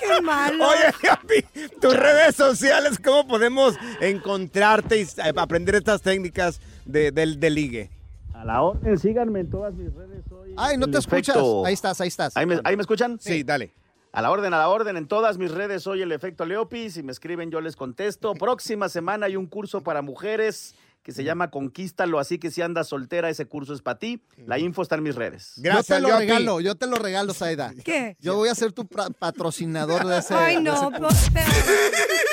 qué 0.00 0.20
malo! 0.22 0.68
Oye, 0.70 0.92
Leopi, 1.04 1.70
tus 1.80 1.94
redes 1.96 2.34
sociales, 2.34 2.98
¿cómo 3.02 3.28
podemos 3.28 3.76
encontrarte 4.00 5.00
y 5.00 5.02
eh, 5.02 5.32
aprender 5.36 5.76
estas 5.76 6.02
técnicas 6.02 6.60
de, 6.84 7.12
del 7.12 7.38
de 7.38 7.50
ligue? 7.50 7.90
A 8.34 8.44
la 8.44 8.62
orden, 8.62 8.96
síganme 8.96 9.40
en 9.40 9.50
todas 9.50 9.74
mis 9.74 9.92
redes. 9.92 10.22
Soy 10.28 10.37
Ay, 10.58 10.76
no 10.76 10.86
te 10.88 10.98
escuchas. 10.98 11.36
efecto- 11.36 11.64
Ahí 11.66 11.74
estás, 11.74 12.00
ahí 12.00 12.08
estás. 12.08 12.36
¿Ahí 12.36 12.46
me, 12.46 12.60
ahí 12.64 12.76
me 12.76 12.82
escuchan? 12.82 13.18
Sí, 13.20 13.42
dale. 13.42 13.72
A 14.12 14.22
la 14.22 14.30
orden, 14.30 14.52
a 14.54 14.58
la 14.58 14.68
orden. 14.68 14.96
En 14.96 15.06
todas 15.06 15.38
mis 15.38 15.50
redes 15.50 15.82
soy 15.82 16.02
el 16.02 16.12
efecto 16.12 16.44
Leopi. 16.44 16.90
Si 16.90 17.02
me 17.02 17.12
escriben, 17.12 17.50
yo 17.50 17.60
les 17.60 17.76
contesto. 17.76 18.34
Próxima 18.34 18.88
semana 18.88 19.26
hay 19.26 19.36
un 19.36 19.46
curso 19.46 19.82
para 19.82 20.00
mujeres 20.02 20.74
que 21.02 21.12
se 21.12 21.24
llama 21.24 21.50
Conquístalo. 21.50 22.18
Así 22.18 22.38
que 22.38 22.50
si 22.50 22.60
andas 22.62 22.88
soltera, 22.88 23.28
ese 23.30 23.46
curso 23.46 23.74
es 23.74 23.82
para 23.82 23.98
ti. 23.98 24.22
La 24.46 24.58
info 24.58 24.82
está 24.82 24.96
en 24.96 25.02
mis 25.04 25.14
redes. 25.14 25.54
yo 25.56 25.82
te 25.82 26.00
lo 26.00 26.18
regalo, 26.18 26.60
yo 26.60 26.74
te 26.74 26.86
lo 26.86 26.96
regalo, 26.96 27.34
Saida. 27.34 27.72
¿Qué? 27.84 28.16
Yo 28.20 28.34
voy 28.36 28.48
a 28.48 28.54
ser 28.54 28.72
tu 28.72 28.86
patrocinador 28.86 30.06
de 30.06 30.18
ese. 30.18 30.34
Ay, 30.34 30.60
no, 30.62 30.74
ese 30.74 30.98
pues, 30.98 31.30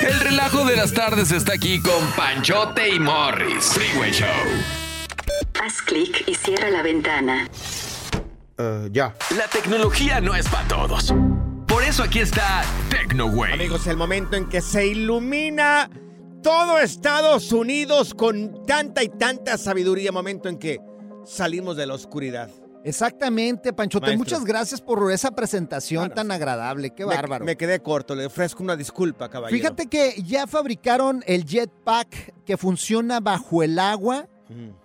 El 0.00 0.20
relajo 0.20 0.64
de 0.64 0.76
las 0.76 0.92
tardes 0.92 1.30
está 1.30 1.52
aquí 1.54 1.80
con 1.80 2.10
Panchote 2.16 2.88
y 2.94 2.98
Morris. 2.98 3.64
Freeway 3.66 4.12
Show. 4.12 4.28
Haz 5.62 5.80
clic 5.82 6.24
y 6.26 6.34
cierra 6.34 6.70
la 6.70 6.82
ventana. 6.82 7.48
Ya. 8.90 9.14
La 9.36 9.48
tecnología 9.52 10.20
no 10.20 10.34
es 10.34 10.48
para 10.48 10.66
todos. 10.68 11.14
Por 11.66 11.82
eso 11.82 12.02
aquí 12.02 12.20
está 12.20 12.62
TecnoWay. 12.90 13.52
Amigos, 13.54 13.86
el 13.86 13.96
momento 13.96 14.36
en 14.36 14.48
que 14.48 14.60
se 14.60 14.86
ilumina 14.86 15.90
todo 16.42 16.78
Estados 16.78 17.52
Unidos 17.52 18.14
con 18.14 18.64
tanta 18.66 19.02
y 19.02 19.08
tanta 19.08 19.58
sabiduría, 19.58 20.12
momento 20.12 20.48
en 20.48 20.58
que 20.58 20.78
salimos 21.24 21.76
de 21.76 21.86
la 21.86 21.94
oscuridad. 21.94 22.48
Exactamente, 22.84 23.72
Panchote. 23.72 24.06
Maestro. 24.06 24.18
Muchas 24.18 24.44
gracias 24.44 24.80
por 24.80 25.10
esa 25.10 25.32
presentación 25.32 26.08
tan 26.10 26.30
agradable. 26.30 26.90
Qué 26.94 27.04
Me- 27.04 27.16
bárbaro. 27.16 27.44
Me, 27.44 27.56
quedé 27.56 27.80
corto, 27.82 28.14
le 28.14 28.26
ofrezco 28.26 28.62
una 28.62 28.76
disculpa, 28.76 29.28
caballero. 29.28 29.58
Fíjate 29.58 29.88
que 29.88 30.22
ya 30.24 30.46
fabricaron 30.46 31.24
el 31.26 31.44
jetpack 31.44 32.44
que 32.44 32.56
funciona 32.56 33.18
bajo 33.18 33.64
el 33.64 33.76
agua 33.80 34.28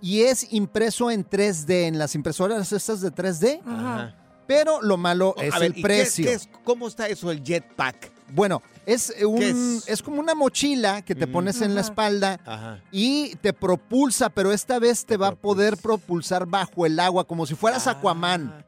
y 0.01 0.21
es 0.21 0.51
impreso 0.53 1.11
en 1.11 1.23
3D, 1.23 1.87
en 1.87 1.97
las 1.99 2.15
impresoras 2.15 2.71
estas 2.71 3.01
de 3.01 3.11
3D. 3.11 3.61
Ajá. 3.65 4.15
Pero 4.47 4.81
lo 4.81 4.97
malo 4.97 5.33
es 5.37 5.53
A 5.53 5.59
ver, 5.59 5.71
el 5.71 5.77
¿y 5.77 5.81
qué- 5.81 5.81
precio. 5.81 6.25
qué 6.25 6.33
es- 6.33 6.49
¿Cómo 6.63 6.87
está 6.87 7.07
eso, 7.07 7.31
el 7.31 7.41
jetpack? 7.43 8.11
Bueno, 8.33 8.61
es, 8.85 9.13
un, 9.25 9.39
¿Qué 9.39 9.49
es? 9.49 9.83
es? 9.87 10.01
como 10.01 10.19
una 10.19 10.33
mochila 10.35 11.01
que 11.03 11.15
te 11.15 11.27
pones 11.27 11.61
en 11.61 11.75
la 11.75 11.81
espalda 11.81 12.39
Ajá. 12.45 12.81
y 12.91 13.35
te 13.35 13.53
propulsa, 13.53 14.29
pero 14.29 14.51
esta 14.51 14.79
vez 14.79 15.05
te 15.05 15.15
va 15.17 15.27
a 15.29 15.35
poder 15.35 15.77
propulsar 15.77 16.45
bajo 16.45 16.85
el 16.85 16.99
agua, 16.99 17.25
como 17.25 17.45
si 17.45 17.55
fueras 17.55 17.87
Ah. 17.87 17.91
Aquaman. 17.91 18.65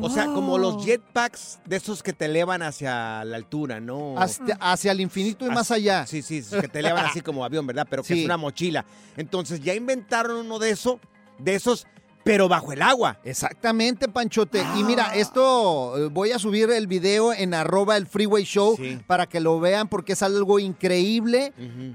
O 0.00 0.08
sea, 0.10 0.26
como 0.26 0.58
los 0.58 0.84
jetpacks 0.84 1.58
de 1.66 1.76
esos 1.76 2.02
que 2.02 2.12
te 2.12 2.24
elevan 2.26 2.62
hacia 2.62 3.24
la 3.24 3.36
altura, 3.36 3.80
¿no? 3.80 4.18
Hasta- 4.18 4.56
hacia 4.60 4.92
el 4.92 5.00
infinito 5.00 5.46
y 5.46 5.50
más 5.50 5.70
allá. 5.70 6.06
Sí, 6.06 6.22
sí, 6.22 6.42
que 6.60 6.68
te 6.68 6.78
elevan 6.78 7.04
así 7.06 7.20
como 7.20 7.44
avión, 7.44 7.66
¿verdad? 7.66 7.86
Pero 7.90 8.02
que 8.02 8.14
Sí. 8.14 8.20
es 8.20 8.24
una 8.24 8.36
mochila. 8.36 8.84
Entonces 9.16 9.60
ya 9.60 9.74
inventaron 9.74 10.46
uno 10.46 10.58
de 10.58 10.70
eso, 10.70 10.98
de 11.38 11.54
esos, 11.54 11.86
pero 12.24 12.48
bajo 12.48 12.72
el 12.72 12.80
agua. 12.82 13.18
Exactamente, 13.24 14.08
Panchote. 14.08 14.64
Y 14.78 14.84
mira, 14.84 15.14
esto 15.16 15.98
eh, 15.98 16.08
voy 16.10 16.30
a 16.32 16.38
subir 16.38 16.70
el 16.70 16.86
video 16.86 17.32
en 17.32 17.52
arroba 17.52 17.96
el 17.96 18.06
Freeway 18.06 18.44
Show 18.44 18.78
para 19.06 19.26
que 19.26 19.40
lo 19.40 19.58
vean 19.60 19.88
porque 19.88 20.12
es 20.12 20.22
algo 20.22 20.58
increíble. 20.58 21.52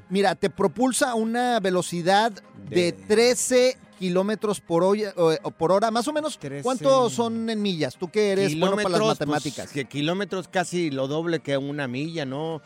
Mira, 0.09 0.35
te 0.35 0.49
propulsa 0.49 1.11
a 1.11 1.15
una 1.15 1.59
velocidad 1.61 2.31
de, 2.69 2.91
13 2.91 3.77
kilómetros 3.97 4.61
por, 4.61 4.83
hoy- 4.83 5.03
o- 5.15 5.51
por 5.51 5.71
hora, 5.71 5.91
más 5.91 6.07
o 6.07 6.13
menos. 6.13 6.39
¿Cuántos 6.63 7.13
son 7.13 7.49
en 7.49 7.61
millas? 7.61 7.95
Tú 7.97 8.09
que 8.09 8.31
eres 8.31 8.57
bueno 8.59 8.75
para 8.77 8.89
las 8.89 8.99
pues, 8.99 9.09
matemáticas. 9.19 9.71
que 9.71 9.85
kilómetros 9.85 10.47
casi 10.47 10.89
lo 10.91 11.07
doble 11.07 11.39
que 11.39 11.57
una 11.57 11.87
milla, 11.87 12.25
¿no? 12.25 12.61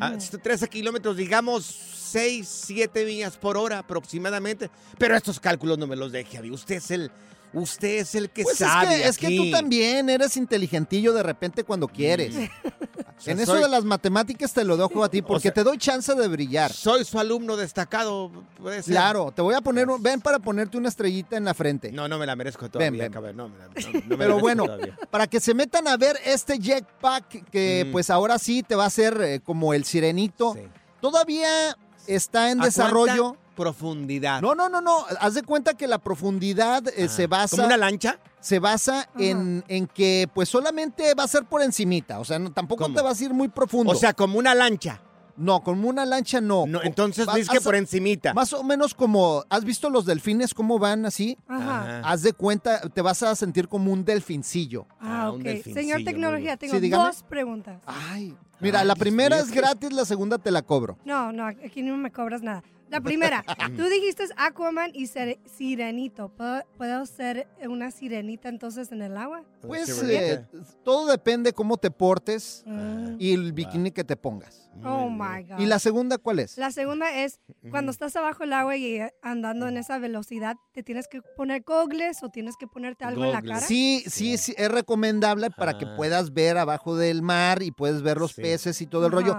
Ah, 0.00 0.16
13 0.42 0.68
kilómetros, 0.68 1.16
digamos 1.16 1.64
6, 1.64 2.46
7 2.66 3.04
millas 3.04 3.36
por 3.36 3.56
hora 3.56 3.78
aproximadamente. 3.80 4.70
Pero 4.98 5.16
estos 5.16 5.40
cálculos 5.40 5.78
no 5.78 5.86
me 5.86 5.96
los 5.96 6.12
deje, 6.12 6.36
Javi. 6.36 6.50
Usted 6.50 6.76
es 6.76 6.90
el, 6.92 7.10
usted 7.52 7.98
es 7.98 8.14
el 8.14 8.30
que 8.30 8.44
Pues 8.44 8.60
es 8.60 8.66
sabe. 8.68 9.06
es 9.08 9.18
que 9.18 9.36
tú 9.36 9.50
también 9.50 10.08
eres 10.08 10.36
inteligentillo 10.36 11.12
de 11.12 11.22
repente 11.24 11.64
cuando 11.64 11.88
quieres. 11.88 12.34
sea, 13.20 13.32
en 13.34 13.40
eso 13.40 13.54
de 13.54 13.68
las 13.68 13.84
matemáticas 13.84 14.52
te 14.52 14.64
lo 14.64 14.76
dejo 14.76 15.04
a 15.04 15.08
ti 15.10 15.22
porque 15.22 15.42
sea, 15.48 15.52
te 15.54 15.62
doy 15.64 15.78
chance 15.78 16.14
de 16.14 16.28
brillar. 16.28 16.72
Soy 16.72 17.04
su 17.04 17.18
alumno 17.18 17.56
destacado, 17.56 18.30
puede 18.58 18.82
ser. 18.82 18.94
Claro, 18.94 19.32
te 19.34 19.42
voy 19.42 19.54
a 19.54 19.60
poner, 19.60 19.88
un- 19.88 20.02
ven 20.02 20.20
para 20.20 20.38
ponerte 20.38 20.76
una 20.78 20.88
estrellita 20.88 21.36
en 21.36 21.44
la 21.44 21.54
frente. 21.54 21.92
No, 21.92 22.08
no 22.08 22.18
me 22.18 22.26
la 22.26 22.36
merezco 22.36 22.68
todavía, 22.70 23.02
ven. 23.04 23.12
cabrón, 23.12 23.36
no 23.36 23.48
me 23.48 23.58
la- 23.58 23.66
no- 23.66 23.72
no 23.74 23.92
me 24.06 24.08
la 24.08 24.16
Pero 24.18 24.38
bueno, 24.40 24.64
todavía. 24.64 24.98
para 25.10 25.26
que 25.26 25.40
se 25.40 25.54
metan 25.54 25.86
a 25.88 25.96
ver 25.96 26.16
este 26.24 26.58
jetpack 26.58 27.50
que 27.50 27.84
Mm. 27.86 27.92
pues 27.92 28.10
ahora 28.10 28.38
sí 28.38 28.62
te 28.62 28.74
va 28.74 28.84
a 28.84 28.86
hacer 28.88 29.20
eh, 29.20 29.40
como 29.40 29.74
el 29.74 29.84
sirenito. 29.84 30.56
Todavía 31.00 31.76
está 32.06 32.50
en 32.50 32.60
¿A 32.60 32.64
desarrollo. 32.66 33.24
cuánta 33.34 33.49
profundidad? 33.60 34.40
No, 34.40 34.54
no, 34.54 34.68
no, 34.68 34.80
no. 34.80 35.04
Haz 35.20 35.34
de 35.34 35.42
cuenta 35.42 35.74
que 35.74 35.86
la 35.86 35.98
profundidad 35.98 36.82
eh, 36.96 37.08
se 37.08 37.26
basa. 37.26 37.56
¿Como 37.56 37.66
una 37.66 37.76
lancha? 37.76 38.18
Se 38.40 38.58
basa 38.58 39.08
en, 39.18 39.62
en 39.68 39.86
que 39.86 40.28
pues 40.34 40.48
solamente 40.48 41.14
va 41.14 41.24
a 41.24 41.28
ser 41.28 41.44
por 41.44 41.62
encimita. 41.62 42.18
O 42.20 42.24
sea, 42.24 42.38
no- 42.38 42.52
tampoco 42.52 42.84
¿Cómo? 42.84 42.94
te 42.96 43.02
vas 43.02 43.20
a 43.20 43.24
ir 43.24 43.34
muy 43.34 43.48
profundo. 43.48 43.92
O 43.92 43.94
sea, 43.94 44.12
como 44.14 44.38
una 44.38 44.54
lancha. 44.54 45.00
No, 45.36 45.62
como 45.62 45.88
una 45.88 46.04
lancha 46.04 46.40
no. 46.40 46.66
No, 46.66 46.82
entonces 46.82 47.24
Vas- 47.24 47.36
dices 47.36 47.50
que 47.50 47.58
haz- 47.58 47.64
por 47.64 47.74
encimita. 47.74 48.34
Más 48.34 48.52
o 48.52 48.62
menos 48.62 48.92
como, 48.94 49.42
¿has 49.48 49.64
visto 49.64 49.88
los 49.88 50.04
delfines 50.04 50.52
cómo 50.52 50.78
van 50.78 51.06
así? 51.06 51.38
Ajá. 51.48 52.00
Haz 52.04 52.22
de 52.22 52.34
cuenta, 52.34 52.80
te 52.90 53.00
vas 53.00 53.22
a 53.22 53.34
sentir 53.34 53.66
como 53.68 53.90
un 53.90 54.04
delfincillo. 54.04 54.86
Ah, 55.00 55.30
ok. 55.30 55.62
Señor 55.72 56.04
Tecnología, 56.04 56.56
tengo 56.58 56.74
Sí, 56.74 56.80
dígame. 56.80 57.04
dos 57.04 57.22
preguntas. 57.22 57.80
Ay, 57.86 58.36
Mira, 58.62 58.84
la 58.84 58.94
primera 58.94 59.38
es 59.38 59.50
gratis, 59.50 59.90
la 59.94 60.04
segunda 60.04 60.36
te 60.36 60.50
la 60.50 60.60
cobro. 60.60 60.98
No, 61.06 61.32
no, 61.32 61.46
aquí 61.46 61.80
no 61.80 61.96
me 61.96 62.10
cobras 62.12 62.42
nada. 62.42 62.62
La 62.90 63.00
primera, 63.00 63.44
tú 63.76 63.84
dijiste 63.84 64.24
Aquaman 64.36 64.90
y 64.92 65.06
ser- 65.06 65.38
Sirenito. 65.46 66.28
¿Puedo, 66.30 66.62
puedo 66.76 67.06
ser 67.06 67.46
una 67.68 67.90
sirenita 67.90 68.48
entonces 68.48 68.90
en 68.92 69.00
el 69.02 69.16
agua? 69.16 69.44
Pues 69.62 70.02
eh, 70.02 70.44
todo 70.84 71.06
depende 71.10 71.52
cómo 71.52 71.76
te 71.76 71.90
portes 71.90 72.64
Mm. 72.66 73.16
y 73.18 73.32
el 73.32 73.52
bikini 73.52 73.90
que 73.92 74.02
te 74.04 74.16
pongas. 74.16 74.70
Oh 74.84 75.08
my 75.08 75.44
God. 75.44 75.58
¿Y 75.60 75.66
la 75.66 75.78
segunda 75.78 76.18
cuál 76.18 76.38
es? 76.40 76.56
La 76.58 76.70
segunda 76.70 77.14
es, 77.22 77.38
cuando 77.70 77.90
estás 77.92 78.16
abajo 78.16 78.40
del 78.44 78.52
agua 78.54 78.76
y 78.76 78.96
eh, 78.96 79.14
andando 79.22 79.68
en 79.68 79.76
esa 79.76 79.98
velocidad, 79.98 80.56
¿te 80.72 80.82
tienes 80.82 81.06
que 81.08 81.22
poner 81.36 81.62
gogles 81.62 82.22
o 82.22 82.28
tienes 82.30 82.56
que 82.56 82.66
ponerte 82.66 83.04
algo 83.04 83.24
en 83.24 83.32
la 83.32 83.42
cara? 83.42 83.60
Sí, 83.60 84.02
sí, 84.06 84.36
sí, 84.38 84.54
es 84.56 84.70
recomendable 84.70 85.50
para 85.50 85.78
que 85.78 85.86
puedas 85.86 86.32
ver 86.32 86.58
abajo 86.58 86.96
del 86.96 87.22
mar 87.22 87.62
y 87.62 87.70
puedes 87.70 88.02
ver 88.02 88.18
los 88.18 88.34
peces 88.34 88.80
y 88.80 88.86
todo 88.86 89.06
el 89.06 89.12
rollo. 89.12 89.38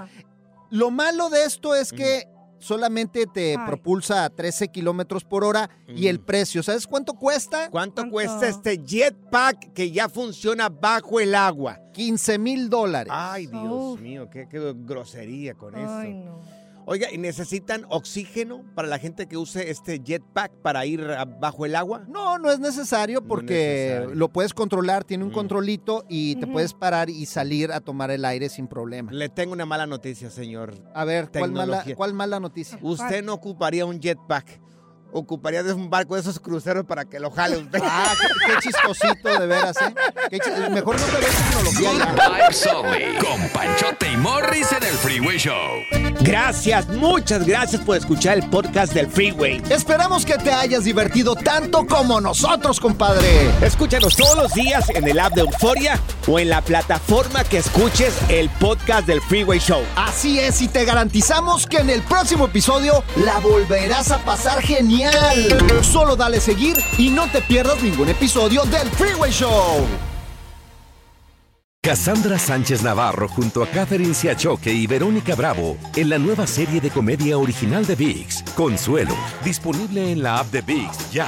Lo 0.70 0.90
malo 0.92 1.30
de 1.30 1.44
esto 1.46 1.76
es 1.76 1.92
que 1.92 2.28
solamente 2.62 3.26
te 3.26 3.58
Ay. 3.58 3.66
propulsa 3.66 4.24
a 4.24 4.30
13 4.30 4.70
kilómetros 4.70 5.26
por 5.26 5.44
hora 5.44 5.70
y 5.88 6.08
el 6.08 6.20
precio, 6.22 6.64
¿sabes 6.64 6.88
cuánto 6.88 7.14
cuesta? 7.16 7.70
¿Cuánto 7.70 8.10
cuesta 8.10 8.48
este 8.48 8.78
jetpack 8.78 9.74
que 9.74 9.92
ya 9.92 10.08
funciona 10.08 10.70
bajo 10.70 11.20
el 11.20 11.36
agua? 11.36 11.80
15 11.94 12.38
mil 12.40 12.70
dólares. 12.70 13.12
Ay, 13.14 13.48
Dios 13.48 14.00
mío, 14.00 14.30
qué, 14.30 14.48
qué 14.50 14.74
grosería 14.76 15.56
con 15.56 15.76
Ay, 15.76 16.12
eso. 16.12 16.20
no. 16.26 16.61
Oiga, 16.86 17.08
¿y 17.12 17.18
necesitan 17.18 17.86
oxígeno 17.90 18.64
para 18.76 18.88
la 18.88 18.98
gente 19.00 19.28
que 19.28 19.38
use 19.38 19.70
este 19.70 20.00
jetpack 20.04 20.52
para 20.62 20.86
ir 20.86 21.06
bajo 21.40 21.66
el 21.66 21.76
agua? 21.76 22.04
No, 22.08 22.38
no 22.40 22.52
es 22.52 22.60
necesario 22.60 23.22
porque 23.26 23.54
necesario. 23.90 24.16
lo 24.16 24.30
puedes 24.30 24.54
controlar, 24.54 25.04
tiene 25.04 25.24
un 25.24 25.30
Mm. 25.32 25.34
controlito 25.34 26.06
y 26.10 26.36
te 26.38 26.48
puedes 26.48 26.74
parar 26.74 27.10
y 27.10 27.26
salir 27.26 27.72
a 27.72 27.80
tomar 27.82 28.12
el 28.12 28.26
aire 28.26 28.50
sin 28.50 28.68
problema. 28.68 29.12
Le 29.12 29.30
tengo 29.30 29.54
una 29.54 29.66
mala 29.66 29.86
noticia, 29.88 30.30
señor. 30.30 30.74
A 30.94 31.06
ver, 31.06 31.30
¿cuál 31.32 31.52
mala, 31.52 31.86
cuál 31.96 32.14
mala 32.14 32.40
noticia? 32.40 32.78
Usted 32.82 33.24
no 33.24 33.34
ocuparía 33.34 33.86
un 33.86 34.00
jetpack. 34.00 34.60
Ocuparía 35.14 35.62
de 35.64 35.74
un 35.74 35.90
barco 35.90 36.16
de 36.16 36.22
esos 36.22 36.40
cruceros 36.40 36.86
para 36.86 37.06
que 37.06 37.20
lo 37.20 37.32
jale 37.32 37.58
usted. 37.58 37.80
Ah, 37.94 38.14
qué, 38.20 38.28
qué 38.54 38.60
chistosito 38.62 39.40
de 39.40 39.48
veras, 39.48 39.76
¿eh? 39.82 39.94
Qué 40.30 40.38
chis- 40.40 40.70
Mejor 40.70 40.98
no 41.00 41.06
te 41.08 41.18
ves 41.18 41.36
tecnología 41.36 41.92
ya. 42.08 42.16
Con 43.20 43.50
Panchote 43.50 44.12
y 44.12 44.18
Morris 44.18 44.72
en 44.72 44.84
el 44.84 44.94
Freeway 44.94 45.38
Show. 45.38 45.56
Gracias, 46.22 46.88
muchas 46.90 47.46
gracias 47.46 47.82
por 47.82 47.98
escuchar 47.98 48.38
el 48.38 48.50
podcast 48.50 48.94
del 48.94 49.08
Freeway. 49.08 49.62
Esperamos 49.70 50.26
que 50.26 50.38
te 50.38 50.52
hayas 50.52 50.84
divertido 50.86 51.36
tanto 51.36 51.86
como 51.88 52.22
nosotros, 52.22 52.80
compadre. 52.80 53.50
Escúchanos 53.66 54.16
todos 54.16 54.36
los 54.38 54.54
días 54.54 54.90
en 54.90 55.08
el 55.08 55.20
app 55.20 55.34
de 55.34 55.42
Euforia 55.42 56.00
o 56.28 56.40
en 56.40 56.50
la 56.50 56.62
plataforma 56.62 57.44
que 57.44 57.58
escuches 57.58 58.14
el 58.30 58.50
podcast 58.52 59.08
del 59.08 59.22
Freeway 59.22 59.60
Show. 59.60 59.82
Así 59.96 60.40
es, 60.40 60.62
y 60.62 60.68
te 60.68 60.86
garantizamos 60.86 61.66
que 61.68 61.78
en 61.78 61.90
el 61.90 62.02
próximo 62.04 62.46
episodio 62.46 63.04
la 63.18 63.40
volverás 63.40 64.12
a 64.12 64.20
pasar 64.20 64.62
Solo 65.82 66.16
dale 66.16 66.40
seguir 66.40 66.78
y 66.98 67.10
no 67.10 67.28
te 67.30 67.42
pierdas 67.42 67.82
ningún 67.82 68.10
episodio 68.10 68.64
del 68.64 68.90
Freeway 68.92 69.32
Show. 69.32 69.88
Cassandra 71.84 72.38
Sánchez 72.38 72.84
Navarro 72.84 73.28
junto 73.28 73.64
a 73.64 73.68
Catherine 73.68 74.14
Siachoque 74.14 74.72
y 74.72 74.86
Verónica 74.86 75.34
Bravo 75.34 75.78
en 75.96 76.10
la 76.10 76.20
nueva 76.20 76.46
serie 76.46 76.80
de 76.80 76.92
comedia 76.92 77.40
original 77.40 77.88
de 77.88 77.96
VIX, 77.96 78.44
Consuelo, 78.56 79.16
disponible 79.44 80.12
en 80.12 80.22
la 80.22 80.38
app 80.38 80.52
de 80.52 80.62
VIX 80.62 81.12
ya. 81.12 81.28